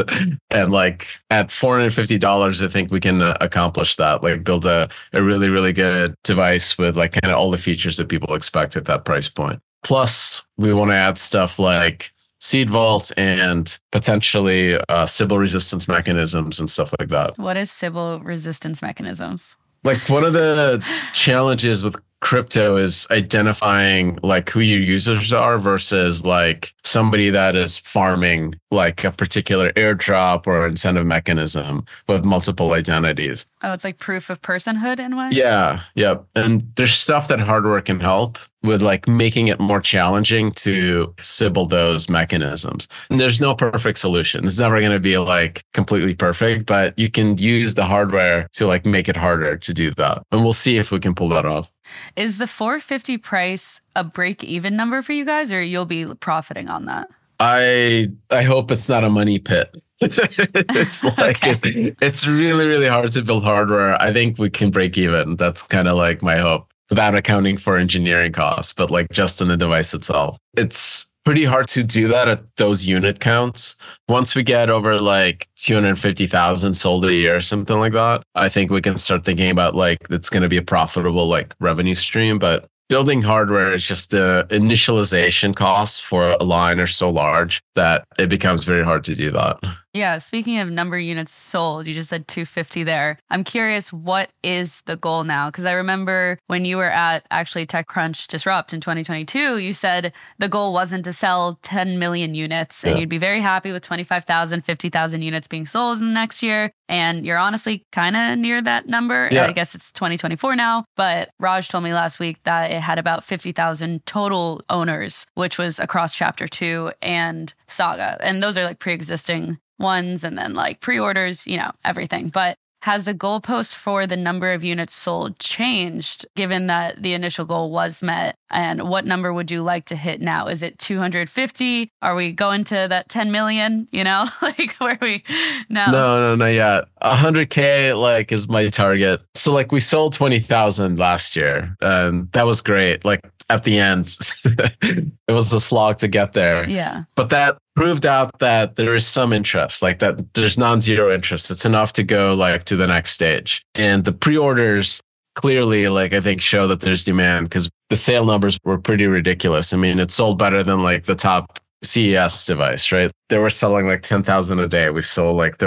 and 0.50 0.72
like 0.72 1.08
at 1.30 1.48
$450, 1.48 2.64
I 2.64 2.68
think 2.68 2.90
we 2.90 3.00
can 3.00 3.20
uh, 3.22 3.36
accomplish 3.40 3.96
that. 3.96 4.22
Like 4.22 4.44
build 4.44 4.66
a, 4.66 4.88
a 5.12 5.22
really, 5.22 5.48
really 5.48 5.72
good 5.72 6.14
device 6.24 6.78
with 6.78 6.96
like 6.96 7.12
kind 7.12 7.32
of 7.32 7.38
all 7.38 7.50
the 7.50 7.58
features 7.58 7.96
that 7.96 8.08
people 8.08 8.34
expect 8.34 8.76
at 8.76 8.84
that 8.86 9.04
price 9.04 9.28
point. 9.28 9.60
Plus, 9.82 10.42
we 10.56 10.72
want 10.72 10.90
to 10.92 10.96
add 10.96 11.18
stuff 11.18 11.58
like 11.58 12.12
seed 12.40 12.70
vault 12.70 13.12
and 13.16 13.78
potentially 13.90 14.76
uh, 14.88 15.06
Sybil 15.06 15.38
resistance 15.38 15.88
mechanisms 15.88 16.58
and 16.58 16.70
stuff 16.70 16.94
like 16.98 17.08
that. 17.08 17.38
What 17.38 17.56
is 17.56 17.70
Sybil 17.70 18.20
resistance 18.20 18.82
mechanisms? 18.82 19.56
Like 19.84 19.98
one 20.08 20.24
of 20.24 20.32
the 20.32 20.84
challenges 21.14 21.82
with 21.82 21.96
crypto 22.22 22.76
is 22.76 23.04
identifying 23.10 24.16
like 24.22 24.48
who 24.48 24.60
your 24.60 24.80
users 24.80 25.32
are 25.32 25.58
versus 25.58 26.24
like 26.24 26.72
somebody 26.84 27.30
that 27.30 27.56
is 27.56 27.78
farming 27.78 28.54
like 28.70 29.02
a 29.02 29.10
particular 29.10 29.72
airdrop 29.72 30.46
or 30.46 30.66
incentive 30.66 31.04
mechanism 31.04 31.84
with 32.08 32.24
multiple 32.24 32.72
identities. 32.72 33.44
Oh, 33.62 33.72
it's 33.72 33.84
like 33.84 33.98
proof 33.98 34.30
of 34.30 34.40
personhood 34.40 35.00
in 35.00 35.12
a 35.12 35.16
way? 35.16 35.30
Yeah. 35.32 35.80
Yep. 35.96 36.24
And 36.36 36.64
there's 36.76 36.94
stuff 36.94 37.26
that 37.26 37.40
hardware 37.40 37.80
can 37.80 37.98
help 37.98 38.38
with 38.62 38.82
like 38.82 39.08
making 39.08 39.48
it 39.48 39.58
more 39.58 39.80
challenging 39.80 40.52
to 40.52 41.12
sybil 41.18 41.66
those 41.66 42.08
mechanisms. 42.08 42.86
And 43.10 43.18
there's 43.18 43.40
no 43.40 43.54
perfect 43.56 43.98
solution. 43.98 44.44
It's 44.44 44.60
never 44.60 44.78
going 44.78 44.92
to 44.92 45.00
be 45.00 45.18
like 45.18 45.64
completely 45.74 46.14
perfect, 46.14 46.66
but 46.66 46.96
you 46.96 47.10
can 47.10 47.36
use 47.38 47.74
the 47.74 47.84
hardware 47.84 48.46
to 48.52 48.68
like 48.68 48.86
make 48.86 49.08
it 49.08 49.16
harder 49.16 49.56
to 49.56 49.74
do 49.74 49.92
that. 49.94 50.22
And 50.30 50.44
we'll 50.44 50.52
see 50.52 50.76
if 50.76 50.92
we 50.92 51.00
can 51.00 51.16
pull 51.16 51.28
that 51.30 51.44
off. 51.44 51.71
Is 52.16 52.38
the 52.38 52.46
450 52.46 53.18
price 53.18 53.80
a 53.94 54.04
break 54.04 54.44
even 54.44 54.76
number 54.76 55.02
for 55.02 55.12
you 55.12 55.24
guys 55.24 55.52
or 55.52 55.62
you'll 55.62 55.84
be 55.84 56.06
profiting 56.14 56.68
on 56.68 56.86
that? 56.86 57.08
I 57.40 58.08
I 58.30 58.42
hope 58.42 58.70
it's 58.70 58.88
not 58.88 59.04
a 59.04 59.10
money 59.10 59.38
pit. 59.38 59.76
it's 60.00 61.04
like 61.18 61.44
okay. 61.44 61.58
it, 61.62 61.96
it's 62.00 62.26
really 62.26 62.66
really 62.66 62.88
hard 62.88 63.10
to 63.12 63.22
build 63.22 63.44
hardware. 63.44 64.00
I 64.00 64.12
think 64.12 64.38
we 64.38 64.50
can 64.50 64.70
break 64.70 64.96
even. 64.96 65.36
That's 65.36 65.62
kind 65.62 65.88
of 65.88 65.96
like 65.96 66.22
my 66.22 66.36
hope 66.36 66.72
without 66.90 67.14
accounting 67.14 67.56
for 67.56 67.78
engineering 67.78 68.32
costs, 68.32 68.72
but 68.72 68.90
like 68.90 69.10
just 69.10 69.40
in 69.40 69.48
the 69.48 69.56
device 69.56 69.94
itself. 69.94 70.38
It's 70.56 71.06
pretty 71.24 71.44
hard 71.44 71.68
to 71.68 71.82
do 71.82 72.08
that 72.08 72.28
at 72.28 72.56
those 72.56 72.84
unit 72.84 73.20
counts. 73.20 73.76
Once 74.08 74.34
we 74.34 74.42
get 74.42 74.70
over 74.70 75.00
like 75.00 75.48
250,000 75.56 76.74
sold 76.74 77.04
a 77.04 77.14
year 77.14 77.36
or 77.36 77.40
something 77.40 77.78
like 77.78 77.92
that, 77.92 78.22
I 78.34 78.48
think 78.48 78.70
we 78.70 78.82
can 78.82 78.96
start 78.96 79.24
thinking 79.24 79.50
about 79.50 79.74
like 79.74 79.98
it's 80.10 80.28
going 80.28 80.42
to 80.42 80.48
be 80.48 80.56
a 80.56 80.62
profitable 80.62 81.28
like 81.28 81.54
revenue 81.60 81.94
stream. 81.94 82.38
But 82.38 82.68
building 82.88 83.22
hardware 83.22 83.72
is 83.72 83.86
just 83.86 84.10
the 84.10 84.46
initialization 84.50 85.54
costs 85.54 86.00
for 86.00 86.32
a 86.32 86.44
line 86.44 86.80
are 86.80 86.86
so 86.86 87.08
large 87.08 87.62
that 87.74 88.04
it 88.18 88.28
becomes 88.28 88.64
very 88.64 88.84
hard 88.84 89.04
to 89.04 89.14
do 89.14 89.30
that. 89.30 89.58
Yeah, 89.94 90.18
speaking 90.18 90.58
of 90.58 90.70
number 90.70 90.98
units 90.98 91.34
sold, 91.34 91.86
you 91.86 91.92
just 91.92 92.08
said 92.08 92.26
250 92.26 92.82
there. 92.84 93.18
I'm 93.30 93.44
curious, 93.44 93.92
what 93.92 94.30
is 94.42 94.80
the 94.86 94.96
goal 94.96 95.24
now? 95.24 95.50
Because 95.50 95.66
I 95.66 95.72
remember 95.72 96.38
when 96.46 96.64
you 96.64 96.78
were 96.78 96.90
at 96.90 97.26
actually 97.30 97.66
TechCrunch 97.66 98.26
Disrupt 98.28 98.72
in 98.72 98.80
2022, 98.80 99.58
you 99.58 99.74
said 99.74 100.14
the 100.38 100.48
goal 100.48 100.72
wasn't 100.72 101.04
to 101.04 101.12
sell 101.12 101.58
10 101.62 101.98
million 101.98 102.34
units 102.34 102.84
and 102.84 102.94
yeah. 102.94 103.00
you'd 103.00 103.10
be 103.10 103.18
very 103.18 103.40
happy 103.40 103.70
with 103.70 103.82
25,000, 103.82 104.64
50,000 104.64 105.20
units 105.20 105.46
being 105.46 105.66
sold 105.66 105.98
in 105.98 106.08
the 106.08 106.14
next 106.14 106.42
year. 106.42 106.72
And 106.88 107.26
you're 107.26 107.38
honestly 107.38 107.84
kind 107.92 108.16
of 108.16 108.38
near 108.38 108.62
that 108.62 108.86
number. 108.86 109.28
Yeah. 109.30 109.46
I 109.46 109.52
guess 109.52 109.74
it's 109.74 109.92
2024 109.92 110.56
now. 110.56 110.84
But 110.96 111.28
Raj 111.38 111.68
told 111.68 111.84
me 111.84 111.92
last 111.92 112.18
week 112.18 112.42
that 112.44 112.70
it 112.70 112.80
had 112.80 112.98
about 112.98 113.24
50,000 113.24 114.06
total 114.06 114.62
owners, 114.70 115.26
which 115.34 115.58
was 115.58 115.78
across 115.78 116.14
chapter 116.14 116.48
two 116.48 116.92
and 117.02 117.52
saga. 117.66 118.16
And 118.20 118.42
those 118.42 118.56
are 118.56 118.64
like 118.64 118.78
pre 118.78 118.94
existing 118.94 119.58
ones 119.78 120.24
and 120.24 120.36
then 120.36 120.54
like 120.54 120.80
pre 120.80 120.98
orders, 120.98 121.46
you 121.46 121.56
know, 121.56 121.72
everything. 121.84 122.28
But 122.28 122.56
has 122.82 123.04
the 123.04 123.14
goalpost 123.14 123.76
for 123.76 124.08
the 124.08 124.16
number 124.16 124.52
of 124.52 124.64
units 124.64 124.92
sold 124.94 125.38
changed 125.38 126.26
given 126.34 126.66
that 126.66 127.00
the 127.00 127.14
initial 127.14 127.44
goal 127.44 127.70
was 127.70 128.02
met? 128.02 128.34
And 128.50 128.88
what 128.88 129.04
number 129.04 129.32
would 129.32 129.52
you 129.52 129.62
like 129.62 129.84
to 129.86 129.96
hit 129.96 130.20
now? 130.20 130.48
Is 130.48 130.64
it 130.64 130.80
250? 130.80 131.88
Are 132.02 132.16
we 132.16 132.32
going 132.32 132.64
to 132.64 132.86
that 132.88 133.08
10 133.08 133.30
million? 133.30 133.88
You 133.92 134.02
know, 134.02 134.26
like 134.42 134.74
where 134.74 134.98
we 135.00 135.22
now? 135.68 135.92
No, 135.92 136.18
no, 136.18 136.34
not 136.34 136.46
yet. 136.46 136.84
100K 137.02 138.00
like 138.00 138.32
is 138.32 138.48
my 138.48 138.68
target. 138.68 139.20
So 139.34 139.52
like 139.52 139.72
we 139.72 139.80
sold 139.80 140.12
20,000 140.14 140.98
last 140.98 141.36
year 141.36 141.76
and 141.80 142.30
that 142.32 142.46
was 142.46 142.60
great. 142.60 143.04
Like 143.04 143.20
at 143.52 143.64
the 143.64 143.78
end. 143.78 144.16
it 144.44 145.12
was 145.28 145.52
a 145.52 145.60
slog 145.60 145.98
to 145.98 146.08
get 146.08 146.32
there. 146.32 146.68
Yeah. 146.68 147.04
But 147.16 147.30
that 147.30 147.58
proved 147.76 148.06
out 148.06 148.38
that 148.38 148.76
there 148.76 148.94
is 148.94 149.06
some 149.06 149.32
interest, 149.32 149.82
like 149.82 149.98
that 149.98 150.34
there's 150.34 150.56
non-zero 150.56 151.14
interest. 151.14 151.50
It's 151.50 151.64
enough 151.64 151.92
to 151.94 152.02
go 152.02 152.34
like 152.34 152.64
to 152.64 152.76
the 152.76 152.86
next 152.86 153.10
stage. 153.10 153.62
And 153.74 154.04
the 154.04 154.12
pre-orders 154.12 155.00
clearly 155.34 155.88
like 155.88 156.12
I 156.12 156.20
think 156.20 156.40
show 156.40 156.66
that 156.66 156.80
there's 156.80 157.04
demand 157.04 157.48
because 157.48 157.68
the 157.90 157.96
sale 157.96 158.24
numbers 158.24 158.58
were 158.64 158.78
pretty 158.78 159.06
ridiculous. 159.06 159.72
I 159.72 159.76
mean, 159.76 159.98
it 159.98 160.10
sold 160.10 160.38
better 160.38 160.62
than 160.62 160.82
like 160.82 161.04
the 161.04 161.14
top 161.14 161.58
CES 161.84 162.44
device, 162.44 162.92
right? 162.92 163.10
They 163.28 163.38
were 163.38 163.50
selling 163.50 163.86
like 163.86 164.02
10,000 164.02 164.58
a 164.58 164.68
day. 164.68 164.90
We 164.90 165.02
sold 165.02 165.36
like 165.36 165.58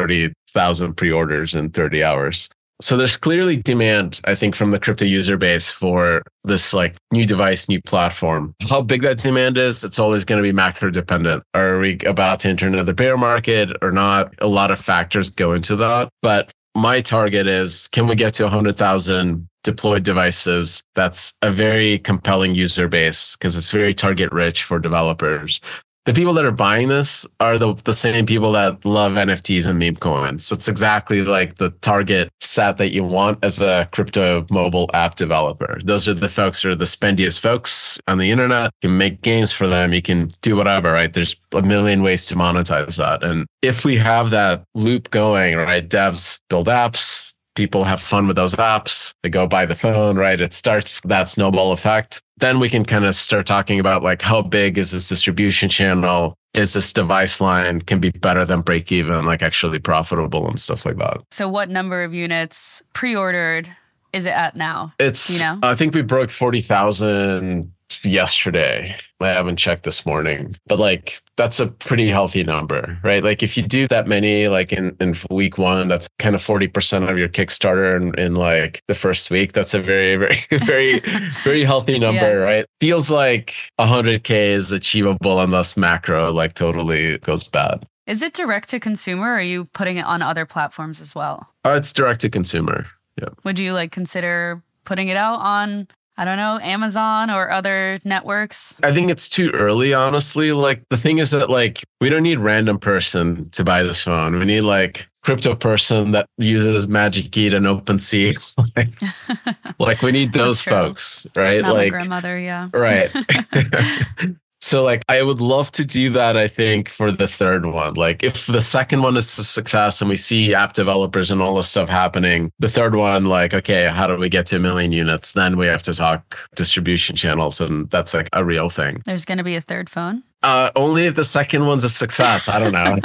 30,000 0.55 0.95
pre-orders 0.95 1.53
in 1.53 1.69
30 1.69 2.03
hours. 2.03 2.49
So 2.81 2.97
there's 2.97 3.15
clearly 3.15 3.55
demand, 3.55 4.19
I 4.25 4.35
think, 4.35 4.55
from 4.55 4.71
the 4.71 4.79
crypto 4.79 5.05
user 5.05 5.37
base 5.37 5.69
for 5.69 6.23
this 6.43 6.73
like 6.73 6.95
new 7.11 7.25
device, 7.25 7.69
new 7.69 7.81
platform. 7.81 8.53
How 8.69 8.81
big 8.81 9.01
that 9.03 9.19
demand 9.19 9.57
is, 9.57 9.83
it's 9.83 9.99
always 9.99 10.25
going 10.25 10.41
to 10.41 10.47
be 10.47 10.51
macro 10.51 10.89
dependent. 10.89 11.43
Are 11.53 11.79
we 11.79 11.97
about 12.05 12.41
to 12.41 12.49
enter 12.49 12.67
another 12.67 12.93
bear 12.93 13.17
market 13.17 13.69
or 13.81 13.91
not? 13.91 14.33
A 14.39 14.47
lot 14.47 14.71
of 14.71 14.79
factors 14.79 15.29
go 15.29 15.53
into 15.53 15.75
that. 15.77 16.09
But 16.21 16.51
my 16.75 16.99
target 16.99 17.47
is 17.47 17.87
can 17.89 18.07
we 18.07 18.15
get 18.15 18.33
to 18.35 18.43
100,000 18.43 19.47
deployed 19.63 20.03
devices? 20.03 20.83
That's 20.95 21.33
a 21.41 21.51
very 21.51 21.99
compelling 21.99 22.55
user 22.55 22.89
base 22.89 23.37
because 23.37 23.55
it's 23.55 23.71
very 23.71 23.93
target 23.93 24.31
rich 24.33 24.63
for 24.63 24.79
developers 24.79 25.61
the 26.05 26.13
people 26.13 26.33
that 26.33 26.45
are 26.45 26.51
buying 26.51 26.87
this 26.87 27.25
are 27.39 27.57
the, 27.57 27.73
the 27.83 27.93
same 27.93 28.25
people 28.25 28.51
that 28.51 28.85
love 28.85 29.13
NFTs 29.13 29.65
and 29.65 29.79
meme 29.79 29.95
coins. 29.95 30.45
So 30.45 30.55
It's 30.55 30.67
exactly 30.67 31.23
like 31.23 31.57
the 31.57 31.71
target 31.81 32.29
set 32.39 32.77
that 32.77 32.91
you 32.91 33.03
want 33.03 33.39
as 33.43 33.59
a 33.59 33.89
crypto 33.91 34.45
mobile 34.51 34.89
app 34.93 35.15
developer. 35.15 35.79
Those 35.83 36.07
are 36.07 36.13
the 36.13 36.29
folks 36.29 36.61
who 36.61 36.69
are 36.69 36.75
the 36.75 36.85
spendiest 36.85 37.39
folks 37.39 37.99
on 38.07 38.19
the 38.19 38.29
internet. 38.29 38.71
You 38.81 38.89
can 38.89 38.97
make 38.97 39.21
games 39.21 39.51
for 39.51 39.67
them. 39.67 39.93
You 39.93 40.01
can 40.01 40.33
do 40.41 40.55
whatever, 40.55 40.91
right? 40.91 41.11
There's 41.11 41.35
a 41.53 41.63
million 41.63 42.03
ways 42.03 42.27
to 42.27 42.35
monetize 42.35 42.97
that. 42.97 43.23
And 43.23 43.47
if 43.63 43.83
we 43.83 43.97
have 43.97 44.29
that 44.29 44.63
loop 44.75 45.09
going, 45.09 45.55
right? 45.55 45.87
Devs 45.89 46.39
build 46.49 46.67
apps, 46.67 47.33
people 47.55 47.83
have 47.83 48.01
fun 48.01 48.27
with 48.27 48.35
those 48.35 48.55
apps. 48.55 49.11
They 49.23 49.29
go 49.29 49.47
buy 49.47 49.65
the 49.65 49.75
phone, 49.75 50.17
right? 50.17 50.39
It 50.39 50.53
starts 50.53 51.01
that 51.01 51.29
snowball 51.29 51.71
effect. 51.71 52.21
Then 52.37 52.59
we 52.59 52.69
can 52.69 52.85
kind 52.85 53.05
of 53.05 53.15
start 53.15 53.45
talking 53.45 53.79
about 53.79 54.03
like 54.03 54.21
how 54.21 54.41
big 54.41 54.77
is 54.77 54.91
this 54.91 55.09
distribution 55.09 55.69
channel? 55.69 56.35
Is 56.53 56.73
this 56.73 56.93
device 56.93 57.41
line 57.41 57.81
can 57.81 57.99
be 57.99 58.11
better 58.11 58.45
than 58.45 58.61
break 58.61 58.91
even, 58.91 59.25
like 59.25 59.41
actually 59.41 59.79
profitable 59.79 60.47
and 60.47 60.59
stuff 60.59 60.85
like 60.85 60.97
that. 60.97 61.17
So 61.31 61.49
what 61.49 61.69
number 61.69 62.03
of 62.03 62.13
units 62.13 62.81
pre-ordered 62.93 63.69
is 64.13 64.25
it 64.25 64.33
at 64.33 64.55
now? 64.55 64.93
It's 64.99 65.29
you 65.29 65.39
know, 65.39 65.59
I 65.63 65.75
think 65.75 65.93
we 65.93 66.01
broke 66.01 66.29
forty 66.29 66.61
thousand 66.61 67.73
yesterday. 68.03 68.95
I 69.21 69.29
haven't 69.29 69.57
checked 69.57 69.83
this 69.83 70.05
morning, 70.05 70.55
but 70.67 70.77
like 70.77 71.19
that's 71.37 71.59
a 71.59 71.67
pretty 71.67 72.09
healthy 72.09 72.43
number, 72.43 72.97
right? 73.03 73.23
Like 73.23 73.41
if 73.41 73.55
you 73.57 73.63
do 73.63 73.87
that 73.87 74.07
many, 74.07 74.47
like 74.47 74.73
in, 74.73 74.95
in 74.99 75.15
week 75.29 75.57
one, 75.57 75.87
that's 75.87 76.07
kind 76.19 76.35
of 76.35 76.41
40% 76.41 77.09
of 77.09 77.17
your 77.17 77.29
Kickstarter 77.29 77.95
in, 77.95 78.19
in 78.19 78.35
like 78.35 78.83
the 78.87 78.93
first 78.93 79.31
week. 79.31 79.53
That's 79.53 79.73
a 79.73 79.79
very, 79.79 80.15
very, 80.49 80.99
very, 80.99 80.99
very 81.43 81.63
healthy 81.63 81.97
number, 82.07 82.19
yeah. 82.19 82.33
right? 82.33 82.65
Feels 82.81 83.09
like 83.09 83.55
100K 83.79 84.49
is 84.49 84.71
achievable 84.71 85.39
unless 85.39 85.77
macro 85.77 86.31
like 86.31 86.53
totally 86.53 87.17
goes 87.19 87.43
bad. 87.43 87.85
Is 88.07 88.21
it 88.21 88.33
direct 88.33 88.69
to 88.69 88.79
consumer 88.79 89.27
or 89.29 89.37
are 89.37 89.41
you 89.41 89.65
putting 89.65 89.97
it 89.97 90.05
on 90.05 90.21
other 90.21 90.45
platforms 90.45 91.01
as 91.01 91.15
well? 91.15 91.49
Uh, 91.65 91.71
it's 91.71 91.91
direct 91.91 92.21
to 92.21 92.29
consumer. 92.29 92.85
Yeah. 93.19 93.29
Would 93.43 93.57
you 93.57 93.73
like 93.73 93.91
consider 93.91 94.61
putting 94.83 95.07
it 95.07 95.17
out 95.17 95.39
on 95.39 95.87
I 96.17 96.23
don't 96.23 96.37
know, 96.37 96.59
Amazon 96.61 97.29
or 97.29 97.51
other 97.51 97.99
networks? 98.05 98.75
I 98.83 98.93
think 98.93 99.11
it's 99.11 99.27
too 99.27 99.49
early, 99.51 99.93
honestly. 99.93 100.53
Like 100.53 100.83
the 100.89 100.97
thing 100.97 101.17
is 101.17 101.31
that 101.31 101.49
like 101.49 101.83
we 101.99 102.09
don't 102.09 102.23
need 102.23 102.39
random 102.39 102.79
person 102.79 103.49
to 103.51 103.63
buy 103.63 103.83
this 103.83 104.01
phone. 104.01 104.39
We 104.39 104.45
need 104.45 104.61
like 104.61 105.09
crypto 105.23 105.55
person 105.55 106.11
that 106.11 106.27
uses 106.37 106.87
Magic 106.87 107.31
Key 107.31 107.53
and 107.53 107.65
OpenSea. 107.65 108.37
like, 108.75 109.57
like 109.79 110.01
we 110.01 110.11
need 110.11 110.31
those 110.31 110.61
folks, 110.61 111.27
right? 111.35 111.61
Not 111.61 111.73
like 111.73 111.91
grandmother, 111.91 112.39
yeah. 112.39 112.69
Right. 112.73 113.11
So 114.65 114.81
like 114.81 115.03
I 115.07 115.21
would 115.21 115.41
love 115.41 115.71
to 115.73 115.85
do 115.85 116.09
that 116.09 116.35
I 116.35 116.47
think 116.47 116.89
for 116.89 117.11
the 117.11 117.27
third 117.27 117.67
one. 117.67 117.93
Like 117.93 118.23
if 118.23 118.47
the 118.47 118.61
second 118.61 119.03
one 119.03 119.15
is 119.15 119.37
a 119.37 119.43
success 119.43 120.01
and 120.01 120.09
we 120.09 120.17
see 120.17 120.55
app 120.55 120.73
developers 120.73 121.29
and 121.29 121.39
all 121.39 121.55
this 121.55 121.67
stuff 121.67 121.87
happening, 121.87 122.51
the 122.57 122.67
third 122.67 122.95
one 122.95 123.25
like 123.25 123.53
okay, 123.53 123.87
how 123.87 124.07
do 124.07 124.17
we 124.17 124.27
get 124.27 124.47
to 124.47 124.55
a 124.55 124.59
million 124.59 124.91
units? 124.91 125.33
Then 125.33 125.57
we 125.57 125.67
have 125.67 125.83
to 125.83 125.93
talk 125.93 126.49
distribution 126.55 127.15
channels 127.15 127.61
and 127.61 127.87
that's 127.91 128.15
like 128.15 128.27
a 128.33 128.43
real 128.43 128.71
thing. 128.71 129.03
There's 129.05 129.23
going 129.23 129.37
to 129.37 129.43
be 129.43 129.55
a 129.55 129.61
third 129.61 129.87
phone? 129.87 130.23
Uh, 130.41 130.71
only 130.75 131.05
if 131.05 131.13
the 131.13 131.25
second 131.25 131.67
one's 131.67 131.83
a 131.83 131.89
success. 131.89 132.49
I 132.49 132.57
don't 132.57 132.71
know. 132.71 132.95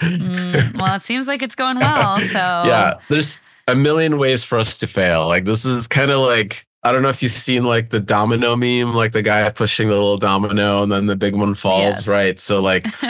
mm, 0.00 0.78
well, 0.78 0.96
it 0.96 1.02
seems 1.02 1.28
like 1.28 1.42
it's 1.42 1.54
going 1.54 1.78
well. 1.78 2.22
So 2.22 2.38
yeah, 2.38 2.98
there's 3.10 3.36
a 3.68 3.74
million 3.74 4.16
ways 4.16 4.44
for 4.44 4.58
us 4.58 4.78
to 4.78 4.86
fail. 4.86 5.28
Like 5.28 5.44
this 5.44 5.66
is 5.66 5.86
kind 5.86 6.10
of 6.10 6.22
like 6.22 6.66
I 6.82 6.92
don't 6.92 7.02
know 7.02 7.10
if 7.10 7.22
you've 7.22 7.30
seen 7.30 7.64
like 7.64 7.90
the 7.90 8.00
domino 8.00 8.56
meme, 8.56 8.94
like 8.94 9.12
the 9.12 9.20
guy 9.20 9.48
pushing 9.50 9.88
the 9.88 9.94
little 9.94 10.16
domino 10.16 10.82
and 10.82 10.90
then 10.90 11.06
the 11.06 11.16
big 11.16 11.34
one 11.34 11.54
falls, 11.54 11.96
yes. 11.96 12.08
right? 12.08 12.40
So 12.40 12.62
like 12.62 12.84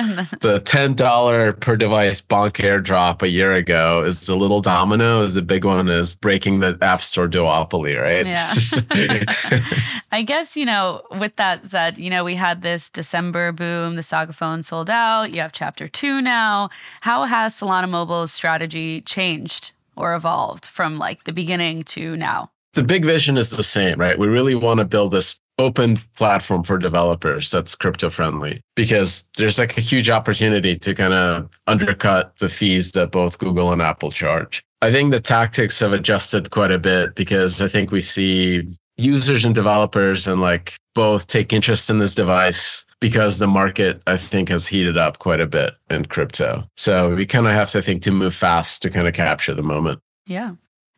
the 0.41 0.61
ten 0.65 0.95
dollar 0.95 1.53
per 1.53 1.77
device 1.77 2.21
bonk 2.21 2.55
airdrop 2.55 3.23
a 3.23 3.29
year 3.29 3.55
ago 3.55 4.03
is 4.03 4.27
the 4.27 4.35
little 4.35 4.61
domino, 4.61 5.23
is 5.23 5.35
the 5.35 5.43
big 5.43 5.65
one 5.65 5.89
is 5.89 6.17
breaking 6.17 6.59
the 6.59 6.77
app 6.83 7.01
store 7.01 7.29
duopoly, 7.29 7.97
right? 7.97 8.27
Yeah. 8.27 9.63
I 10.13 10.23
guess, 10.23 10.57
you 10.57 10.67
know, 10.67 11.03
with 11.21 11.37
that 11.37 11.65
said, 11.67 11.97
you 11.97 12.11
know, 12.11 12.25
we 12.25 12.35
had 12.35 12.63
this 12.63 12.91
December 12.91 13.53
boom, 13.53 13.95
the 13.95 14.03
Saga 14.03 14.33
phone 14.33 14.65
sold 14.65 14.91
out. 14.91 15.33
You 15.33 15.43
have 15.43 15.53
chapter 15.53 15.87
two 15.87 16.21
now. 16.21 16.71
How 17.03 17.23
has 17.23 17.55
Solana 17.55 17.89
Mobile's 17.89 18.33
strategy 18.33 19.01
changed 19.01 19.71
or 19.95 20.17
evolved 20.17 20.67
from 20.67 20.99
like 20.99 21.23
the 21.23 21.33
beginning 21.33 21.85
to 21.85 22.17
now? 22.17 22.51
The 22.75 22.83
big 22.83 23.05
vision 23.05 23.37
is 23.37 23.51
the 23.51 23.63
same, 23.63 23.99
right? 23.99 24.19
We 24.19 24.29
really 24.29 24.55
want 24.55 24.79
to 24.79 24.85
build 24.85 25.13
this 25.13 25.37
open 25.59 26.01
platform 26.17 26.63
for 26.63 26.79
developers 26.79 27.51
that's 27.51 27.75
crypto 27.75 28.09
friendly 28.09 28.63
because 28.77 29.25
there's 29.37 29.59
like 29.59 29.77
a 29.77 29.81
huge 29.81 30.09
opportunity 30.09 30.75
to 30.75 30.95
kind 30.95 31.13
of 31.13 31.51
undercut 31.67 32.33
the 32.39 32.49
fees 32.49 32.93
that 32.93 33.11
both 33.11 33.39
Google 33.39 33.73
and 33.73 33.83
Apple 33.83 34.11
charge. 34.11 34.65
I 34.81 34.91
think 34.91 35.11
the 35.11 35.21
tactics 35.21 35.79
have 35.81 35.93
adjusted 35.93 36.51
quite 36.51 36.71
a 36.71 36.79
bit 36.79 37.15
because 37.15 37.61
I 37.61 37.69
think 37.69 37.91
we 37.91 38.01
see 38.01 38.67
users 38.97 39.45
and 39.45 39.55
developers 39.55 40.27
and 40.27 40.41
like 40.41 40.77
both 40.95 41.27
take 41.27 41.53
interest 41.53 41.91
in 41.91 41.99
this 41.99 42.15
device 42.15 42.87
because 43.01 43.39
the 43.39 43.47
market 43.47 44.03
I 44.07 44.17
think 44.17 44.49
has 44.49 44.67
heated 44.67 44.97
up 44.97 45.19
quite 45.19 45.41
a 45.41 45.47
bit 45.47 45.75
in 45.91 46.07
crypto. 46.07 46.65
So 46.77 47.15
we 47.15 47.27
kind 47.27 47.47
of 47.47 47.53
have 47.53 47.71
to 47.71 47.83
think 47.83 48.03
to 48.03 48.11
move 48.11 48.35
fast 48.35 48.81
to 48.83 48.91
kind 48.91 49.07
of 49.07 49.15
capture 49.15 49.55
the 49.55 49.63
moment. 49.63 50.01
Yeah. 50.27 50.53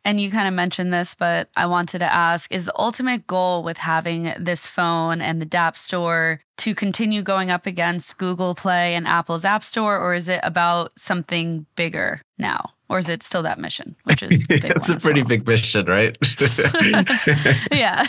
And 0.05 0.19
you 0.19 0.29
kind 0.29 0.47
of 0.47 0.53
mentioned 0.53 0.93
this, 0.93 1.15
but 1.15 1.49
I 1.55 1.65
wanted 1.65 1.99
to 1.99 2.13
ask 2.13 2.51
is 2.51 2.65
the 2.65 2.77
ultimate 2.77 3.25
goal 3.25 3.63
with 3.63 3.77
having 3.77 4.33
this 4.37 4.67
phone 4.67 5.21
and 5.21 5.41
the 5.41 5.45
DApp 5.45 5.77
store 5.77 6.41
to 6.57 6.75
continue 6.75 7.21
going 7.21 7.49
up 7.49 7.65
against 7.65 8.17
Google 8.17 8.53
Play 8.53 8.95
and 8.95 9.07
Apple's 9.07 9.45
App 9.45 9.63
Store, 9.63 9.97
or 9.97 10.13
is 10.13 10.27
it 10.29 10.41
about 10.43 10.91
something 10.97 11.65
bigger 11.75 12.21
now? 12.37 12.71
Or 12.89 12.99
is 12.99 13.09
it 13.09 13.23
still 13.23 13.41
that 13.43 13.59
mission, 13.59 13.95
which 14.03 14.21
is 14.21 14.45
it's 14.49 14.89
a 14.89 14.97
pretty 14.97 15.21
well. 15.21 15.29
big 15.29 15.47
mission, 15.47 15.85
right? 15.87 16.15
yeah, 17.71 18.05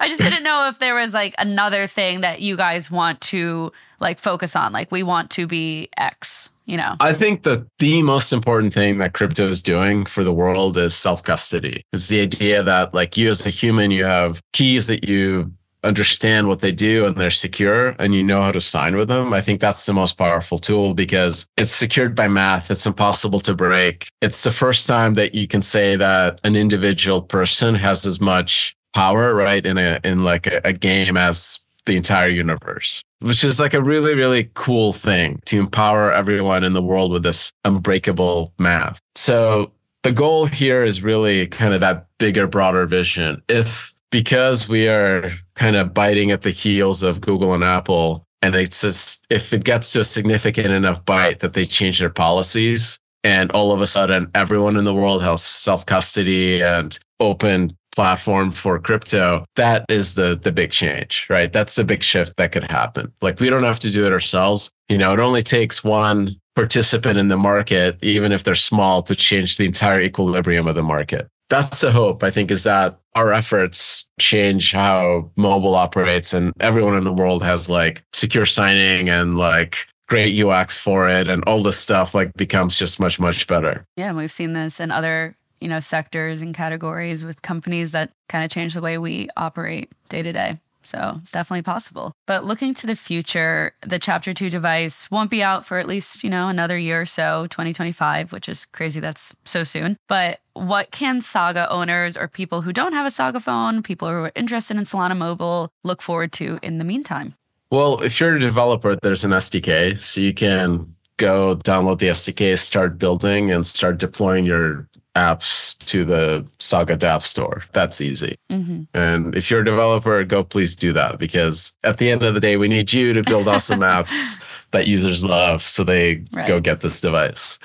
I 0.00 0.08
just 0.08 0.20
didn't 0.20 0.42
know 0.42 0.68
if 0.68 0.78
there 0.78 0.94
was 0.94 1.12
like 1.12 1.34
another 1.38 1.86
thing 1.86 2.22
that 2.22 2.40
you 2.40 2.56
guys 2.56 2.90
want 2.90 3.20
to 3.22 3.72
like 3.98 4.18
focus 4.18 4.56
on. 4.56 4.72
Like 4.72 4.90
we 4.90 5.02
want 5.02 5.30
to 5.32 5.46
be 5.46 5.90
X, 5.98 6.50
you 6.70 6.76
know? 6.76 6.96
I 7.00 7.12
think 7.12 7.42
that 7.42 7.66
the 7.78 8.02
most 8.02 8.32
important 8.32 8.72
thing 8.72 8.98
that 8.98 9.12
crypto 9.12 9.48
is 9.48 9.60
doing 9.60 10.06
for 10.06 10.22
the 10.22 10.32
world 10.32 10.78
is 10.78 10.94
self 10.94 11.22
custody. 11.22 11.84
It's 11.92 12.08
the 12.08 12.20
idea 12.20 12.62
that, 12.62 12.94
like, 12.94 13.16
you 13.16 13.28
as 13.28 13.44
a 13.44 13.50
human, 13.50 13.90
you 13.90 14.04
have 14.04 14.40
keys 14.52 14.86
that 14.86 15.08
you 15.08 15.52
understand 15.82 16.46
what 16.46 16.60
they 16.60 16.72
do 16.72 17.06
and 17.06 17.16
they're 17.16 17.30
secure 17.30 17.96
and 17.98 18.14
you 18.14 18.22
know 18.22 18.42
how 18.42 18.52
to 18.52 18.60
sign 18.60 18.96
with 18.96 19.08
them. 19.08 19.32
I 19.32 19.40
think 19.40 19.60
that's 19.60 19.86
the 19.86 19.94
most 19.94 20.18
powerful 20.18 20.58
tool 20.58 20.94
because 20.94 21.46
it's 21.56 21.72
secured 21.72 22.14
by 22.14 22.28
math. 22.28 22.70
It's 22.70 22.86
impossible 22.86 23.40
to 23.40 23.54
break. 23.54 24.06
It's 24.20 24.42
the 24.42 24.50
first 24.50 24.86
time 24.86 25.14
that 25.14 25.34
you 25.34 25.48
can 25.48 25.62
say 25.62 25.96
that 25.96 26.38
an 26.44 26.54
individual 26.54 27.22
person 27.22 27.74
has 27.76 28.04
as 28.04 28.20
much 28.20 28.76
power, 28.92 29.34
right, 29.34 29.64
in 29.64 29.78
a 29.78 30.00
in 30.04 30.24
like 30.24 30.46
a, 30.46 30.60
a 30.64 30.72
game 30.72 31.16
as 31.16 31.59
the 31.86 31.96
entire 31.96 32.28
universe, 32.28 33.02
which 33.20 33.44
is 33.44 33.60
like 33.60 33.74
a 33.74 33.82
really, 33.82 34.14
really 34.14 34.50
cool 34.54 34.92
thing 34.92 35.40
to 35.46 35.58
empower 35.58 36.12
everyone 36.12 36.64
in 36.64 36.72
the 36.72 36.82
world 36.82 37.12
with 37.12 37.22
this 37.22 37.52
unbreakable 37.64 38.52
math. 38.58 39.00
So 39.14 39.72
the 40.02 40.12
goal 40.12 40.46
here 40.46 40.84
is 40.84 41.02
really 41.02 41.46
kind 41.46 41.74
of 41.74 41.80
that 41.80 42.06
bigger, 42.18 42.46
broader 42.46 42.86
vision. 42.86 43.42
If 43.48 43.94
because 44.10 44.68
we 44.68 44.88
are 44.88 45.32
kind 45.54 45.76
of 45.76 45.94
biting 45.94 46.30
at 46.30 46.42
the 46.42 46.50
heels 46.50 47.02
of 47.02 47.20
Google 47.20 47.54
and 47.54 47.62
Apple, 47.62 48.24
and 48.42 48.54
it's 48.54 48.80
just 48.80 49.24
if 49.30 49.52
it 49.52 49.64
gets 49.64 49.92
to 49.92 50.00
a 50.00 50.04
significant 50.04 50.68
enough 50.68 51.04
bite 51.04 51.40
that 51.40 51.52
they 51.52 51.64
change 51.64 52.00
their 52.00 52.10
policies, 52.10 52.98
and 53.22 53.50
all 53.52 53.72
of 53.72 53.80
a 53.80 53.86
sudden 53.86 54.30
everyone 54.34 54.76
in 54.76 54.84
the 54.84 54.94
world 54.94 55.22
has 55.22 55.42
self 55.42 55.86
custody 55.86 56.62
and 56.62 56.98
open 57.20 57.76
platform 58.00 58.50
for 58.50 58.78
crypto 58.78 59.44
that 59.56 59.84
is 59.90 60.14
the 60.14 60.38
the 60.42 60.50
big 60.50 60.70
change 60.70 61.26
right? 61.28 61.52
That's 61.52 61.74
the 61.74 61.84
big 61.84 62.02
shift 62.02 62.32
that 62.38 62.50
could 62.50 62.70
happen. 62.70 63.12
Like 63.20 63.40
we 63.40 63.50
don't 63.50 63.62
have 63.64 63.78
to 63.80 63.90
do 63.90 64.06
it 64.06 64.12
ourselves. 64.12 64.70
You 64.88 64.96
know 64.96 65.12
it 65.12 65.20
only 65.20 65.42
takes 65.42 65.84
one 65.84 66.36
participant 66.56 67.18
in 67.18 67.28
the 67.28 67.36
market 67.36 67.98
even 68.02 68.32
if 68.32 68.44
they're 68.44 68.54
small 68.54 69.02
to 69.02 69.14
change 69.14 69.58
the 69.58 69.66
entire 69.66 70.00
equilibrium 70.00 70.66
of 70.66 70.76
the 70.76 70.82
market. 70.82 71.28
That's 71.50 71.80
the 71.80 71.92
hope 71.92 72.22
i 72.22 72.30
think 72.30 72.50
is 72.50 72.62
that 72.62 72.98
our 73.16 73.32
efforts 73.34 74.06
change 74.18 74.72
how 74.72 75.30
mobile 75.36 75.74
operates 75.74 76.32
and 76.32 76.54
everyone 76.60 76.96
in 76.96 77.04
the 77.04 77.12
world 77.12 77.42
has 77.42 77.68
like 77.68 78.02
secure 78.14 78.46
signing 78.46 79.10
and 79.10 79.36
like 79.36 79.86
great 80.10 80.34
UX 80.44 80.76
for 80.76 81.08
it 81.08 81.28
and 81.28 81.44
all 81.44 81.62
this 81.62 81.78
stuff 81.78 82.14
like 82.14 82.32
becomes 82.34 82.78
just 82.78 82.98
much 82.98 83.20
much 83.20 83.46
better. 83.46 83.84
Yeah, 83.96 84.08
and 84.08 84.16
we've 84.16 84.32
seen 84.32 84.54
this 84.54 84.80
in 84.80 84.90
other 84.90 85.36
you 85.60 85.68
know, 85.68 85.80
sectors 85.80 86.42
and 86.42 86.54
categories 86.54 87.24
with 87.24 87.42
companies 87.42 87.92
that 87.92 88.10
kind 88.28 88.44
of 88.44 88.50
change 88.50 88.74
the 88.74 88.80
way 88.80 88.98
we 88.98 89.28
operate 89.36 89.92
day 90.08 90.22
to 90.22 90.32
day. 90.32 90.58
So 90.82 91.18
it's 91.20 91.32
definitely 91.32 91.62
possible. 91.62 92.14
But 92.26 92.44
looking 92.44 92.72
to 92.74 92.86
the 92.86 92.96
future, 92.96 93.74
the 93.86 93.98
Chapter 93.98 94.32
2 94.32 94.48
device 94.48 95.10
won't 95.10 95.30
be 95.30 95.42
out 95.42 95.66
for 95.66 95.78
at 95.78 95.86
least, 95.86 96.24
you 96.24 96.30
know, 96.30 96.48
another 96.48 96.78
year 96.78 97.02
or 97.02 97.06
so, 97.06 97.46
2025, 97.48 98.32
which 98.32 98.48
is 98.48 98.64
crazy. 98.66 98.98
That's 98.98 99.34
so 99.44 99.62
soon. 99.62 99.96
But 100.08 100.40
what 100.54 100.90
can 100.90 101.20
Saga 101.20 101.70
owners 101.70 102.16
or 102.16 102.28
people 102.28 102.62
who 102.62 102.72
don't 102.72 102.94
have 102.94 103.06
a 103.06 103.10
Saga 103.10 103.40
phone, 103.40 103.82
people 103.82 104.08
who 104.08 104.14
are 104.14 104.32
interested 104.34 104.76
in 104.76 104.84
Solana 104.84 105.16
Mobile, 105.16 105.70
look 105.84 106.00
forward 106.00 106.32
to 106.34 106.58
in 106.62 106.78
the 106.78 106.84
meantime? 106.84 107.34
Well, 107.70 108.00
if 108.02 108.18
you're 108.18 108.34
a 108.34 108.40
developer, 108.40 108.96
there's 108.96 109.24
an 109.24 109.32
SDK. 109.32 109.96
So 109.96 110.20
you 110.20 110.34
can 110.34 110.94
go 111.18 111.56
download 111.56 111.98
the 111.98 112.08
SDK, 112.08 112.58
start 112.58 112.98
building, 112.98 113.52
and 113.52 113.66
start 113.66 113.98
deploying 113.98 114.46
your 114.46 114.88
apps 115.16 115.76
to 115.86 116.04
the 116.04 116.46
Saga 116.58 116.98
App 117.06 117.22
Store. 117.22 117.64
That's 117.72 118.00
easy. 118.00 118.36
Mm-hmm. 118.50 118.82
And 118.94 119.34
if 119.34 119.50
you're 119.50 119.60
a 119.60 119.64
developer, 119.64 120.22
go 120.24 120.44
please 120.44 120.74
do 120.76 120.92
that 120.92 121.18
because 121.18 121.72
at 121.84 121.98
the 121.98 122.10
end 122.10 122.22
of 122.22 122.34
the 122.34 122.40
day, 122.40 122.56
we 122.56 122.68
need 122.68 122.92
you 122.92 123.12
to 123.12 123.22
build 123.22 123.48
awesome 123.48 123.80
apps 123.80 124.36
that 124.72 124.86
users 124.86 125.24
love 125.24 125.66
so 125.66 125.82
they 125.84 126.24
right. 126.32 126.46
go 126.46 126.60
get 126.60 126.80
this 126.80 127.00
device. 127.00 127.58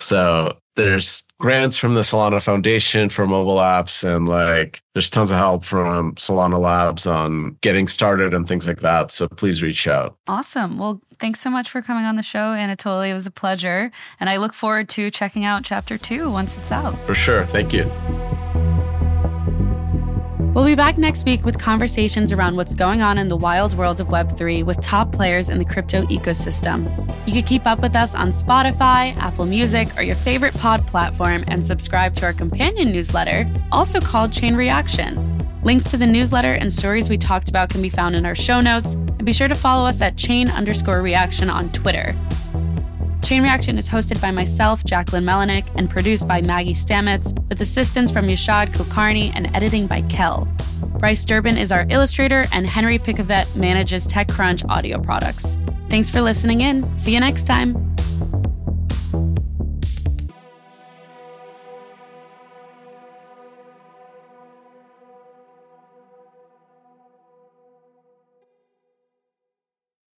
So 0.00 0.56
there's 0.76 1.22
grants 1.38 1.76
from 1.76 1.94
the 1.94 2.00
Solana 2.00 2.42
Foundation 2.42 3.08
for 3.08 3.26
mobile 3.26 3.56
apps, 3.56 4.02
and 4.04 4.28
like 4.28 4.82
there's 4.94 5.10
tons 5.10 5.30
of 5.30 5.38
help 5.38 5.64
from 5.64 6.14
Solana 6.14 6.58
Labs 6.58 7.06
on 7.06 7.56
getting 7.60 7.86
started 7.86 8.32
and 8.34 8.48
things 8.48 8.66
like 8.66 8.80
that. 8.80 9.10
So 9.10 9.28
please 9.28 9.62
reach 9.62 9.86
out. 9.86 10.16
Awesome. 10.26 10.78
Well, 10.78 11.00
thanks 11.18 11.40
so 11.40 11.50
much 11.50 11.68
for 11.68 11.82
coming 11.82 12.04
on 12.04 12.16
the 12.16 12.22
show, 12.22 12.54
Anatoly. 12.54 13.10
It 13.10 13.14
was 13.14 13.26
a 13.26 13.30
pleasure. 13.30 13.90
And 14.20 14.30
I 14.30 14.38
look 14.38 14.54
forward 14.54 14.88
to 14.90 15.10
checking 15.10 15.44
out 15.44 15.64
chapter 15.64 15.98
two 15.98 16.30
once 16.30 16.56
it's 16.56 16.72
out. 16.72 16.96
For 17.06 17.14
sure. 17.14 17.46
Thank 17.46 17.72
you. 17.72 17.90
We'll 20.52 20.64
be 20.64 20.74
back 20.74 20.98
next 20.98 21.24
week 21.26 21.44
with 21.44 21.60
conversations 21.60 22.32
around 22.32 22.56
what's 22.56 22.74
going 22.74 23.02
on 23.02 23.18
in 23.18 23.28
the 23.28 23.36
wild 23.36 23.74
world 23.78 24.00
of 24.00 24.08
Web3 24.08 24.64
with 24.64 24.80
top 24.80 25.12
players 25.12 25.48
in 25.48 25.58
the 25.58 25.64
crypto 25.64 26.02
ecosystem. 26.06 26.88
You 27.24 27.32
can 27.34 27.44
keep 27.44 27.68
up 27.68 27.78
with 27.78 27.94
us 27.94 28.16
on 28.16 28.30
Spotify, 28.30 29.16
Apple 29.18 29.46
Music, 29.46 29.96
or 29.96 30.02
your 30.02 30.16
favorite 30.16 30.52
pod 30.54 30.84
platform 30.88 31.44
and 31.46 31.64
subscribe 31.64 32.16
to 32.16 32.26
our 32.26 32.32
companion 32.32 32.90
newsletter, 32.90 33.48
also 33.70 34.00
called 34.00 34.32
Chain 34.32 34.56
Reaction. 34.56 35.38
Links 35.62 35.88
to 35.92 35.96
the 35.96 36.06
newsletter 36.06 36.54
and 36.54 36.72
stories 36.72 37.08
we 37.08 37.16
talked 37.16 37.48
about 37.48 37.70
can 37.70 37.80
be 37.80 37.88
found 37.88 38.16
in 38.16 38.26
our 38.26 38.34
show 38.34 38.60
notes, 38.60 38.94
and 38.94 39.24
be 39.24 39.32
sure 39.32 39.46
to 39.46 39.54
follow 39.54 39.86
us 39.86 40.00
at 40.00 40.16
chain 40.16 40.50
underscore 40.50 41.00
reaction 41.00 41.48
on 41.48 41.70
Twitter. 41.70 42.12
Chain 43.22 43.42
Reaction 43.42 43.78
is 43.78 43.88
hosted 43.88 44.20
by 44.20 44.30
myself, 44.30 44.82
Jacquelyn 44.84 45.24
Melinek, 45.24 45.68
and 45.76 45.88
produced 45.88 46.26
by 46.26 46.40
Maggie 46.40 46.74
Stamets, 46.74 47.32
with 47.48 47.60
assistance 47.60 48.10
from 48.10 48.26
Yashad 48.26 48.72
Kulkarni 48.72 49.32
and 49.34 49.54
editing 49.54 49.86
by 49.86 50.02
Kel. 50.02 50.48
Bryce 50.98 51.24
Durbin 51.24 51.56
is 51.56 51.70
our 51.70 51.86
illustrator, 51.90 52.44
and 52.52 52.66
Henry 52.66 52.98
Picavet 52.98 53.54
manages 53.54 54.06
TechCrunch 54.06 54.68
audio 54.68 54.98
products. 54.98 55.56
Thanks 55.88 56.10
for 56.10 56.20
listening 56.20 56.60
in. 56.62 56.96
See 56.96 57.12
you 57.12 57.20
next 57.20 57.44
time. 57.44 57.89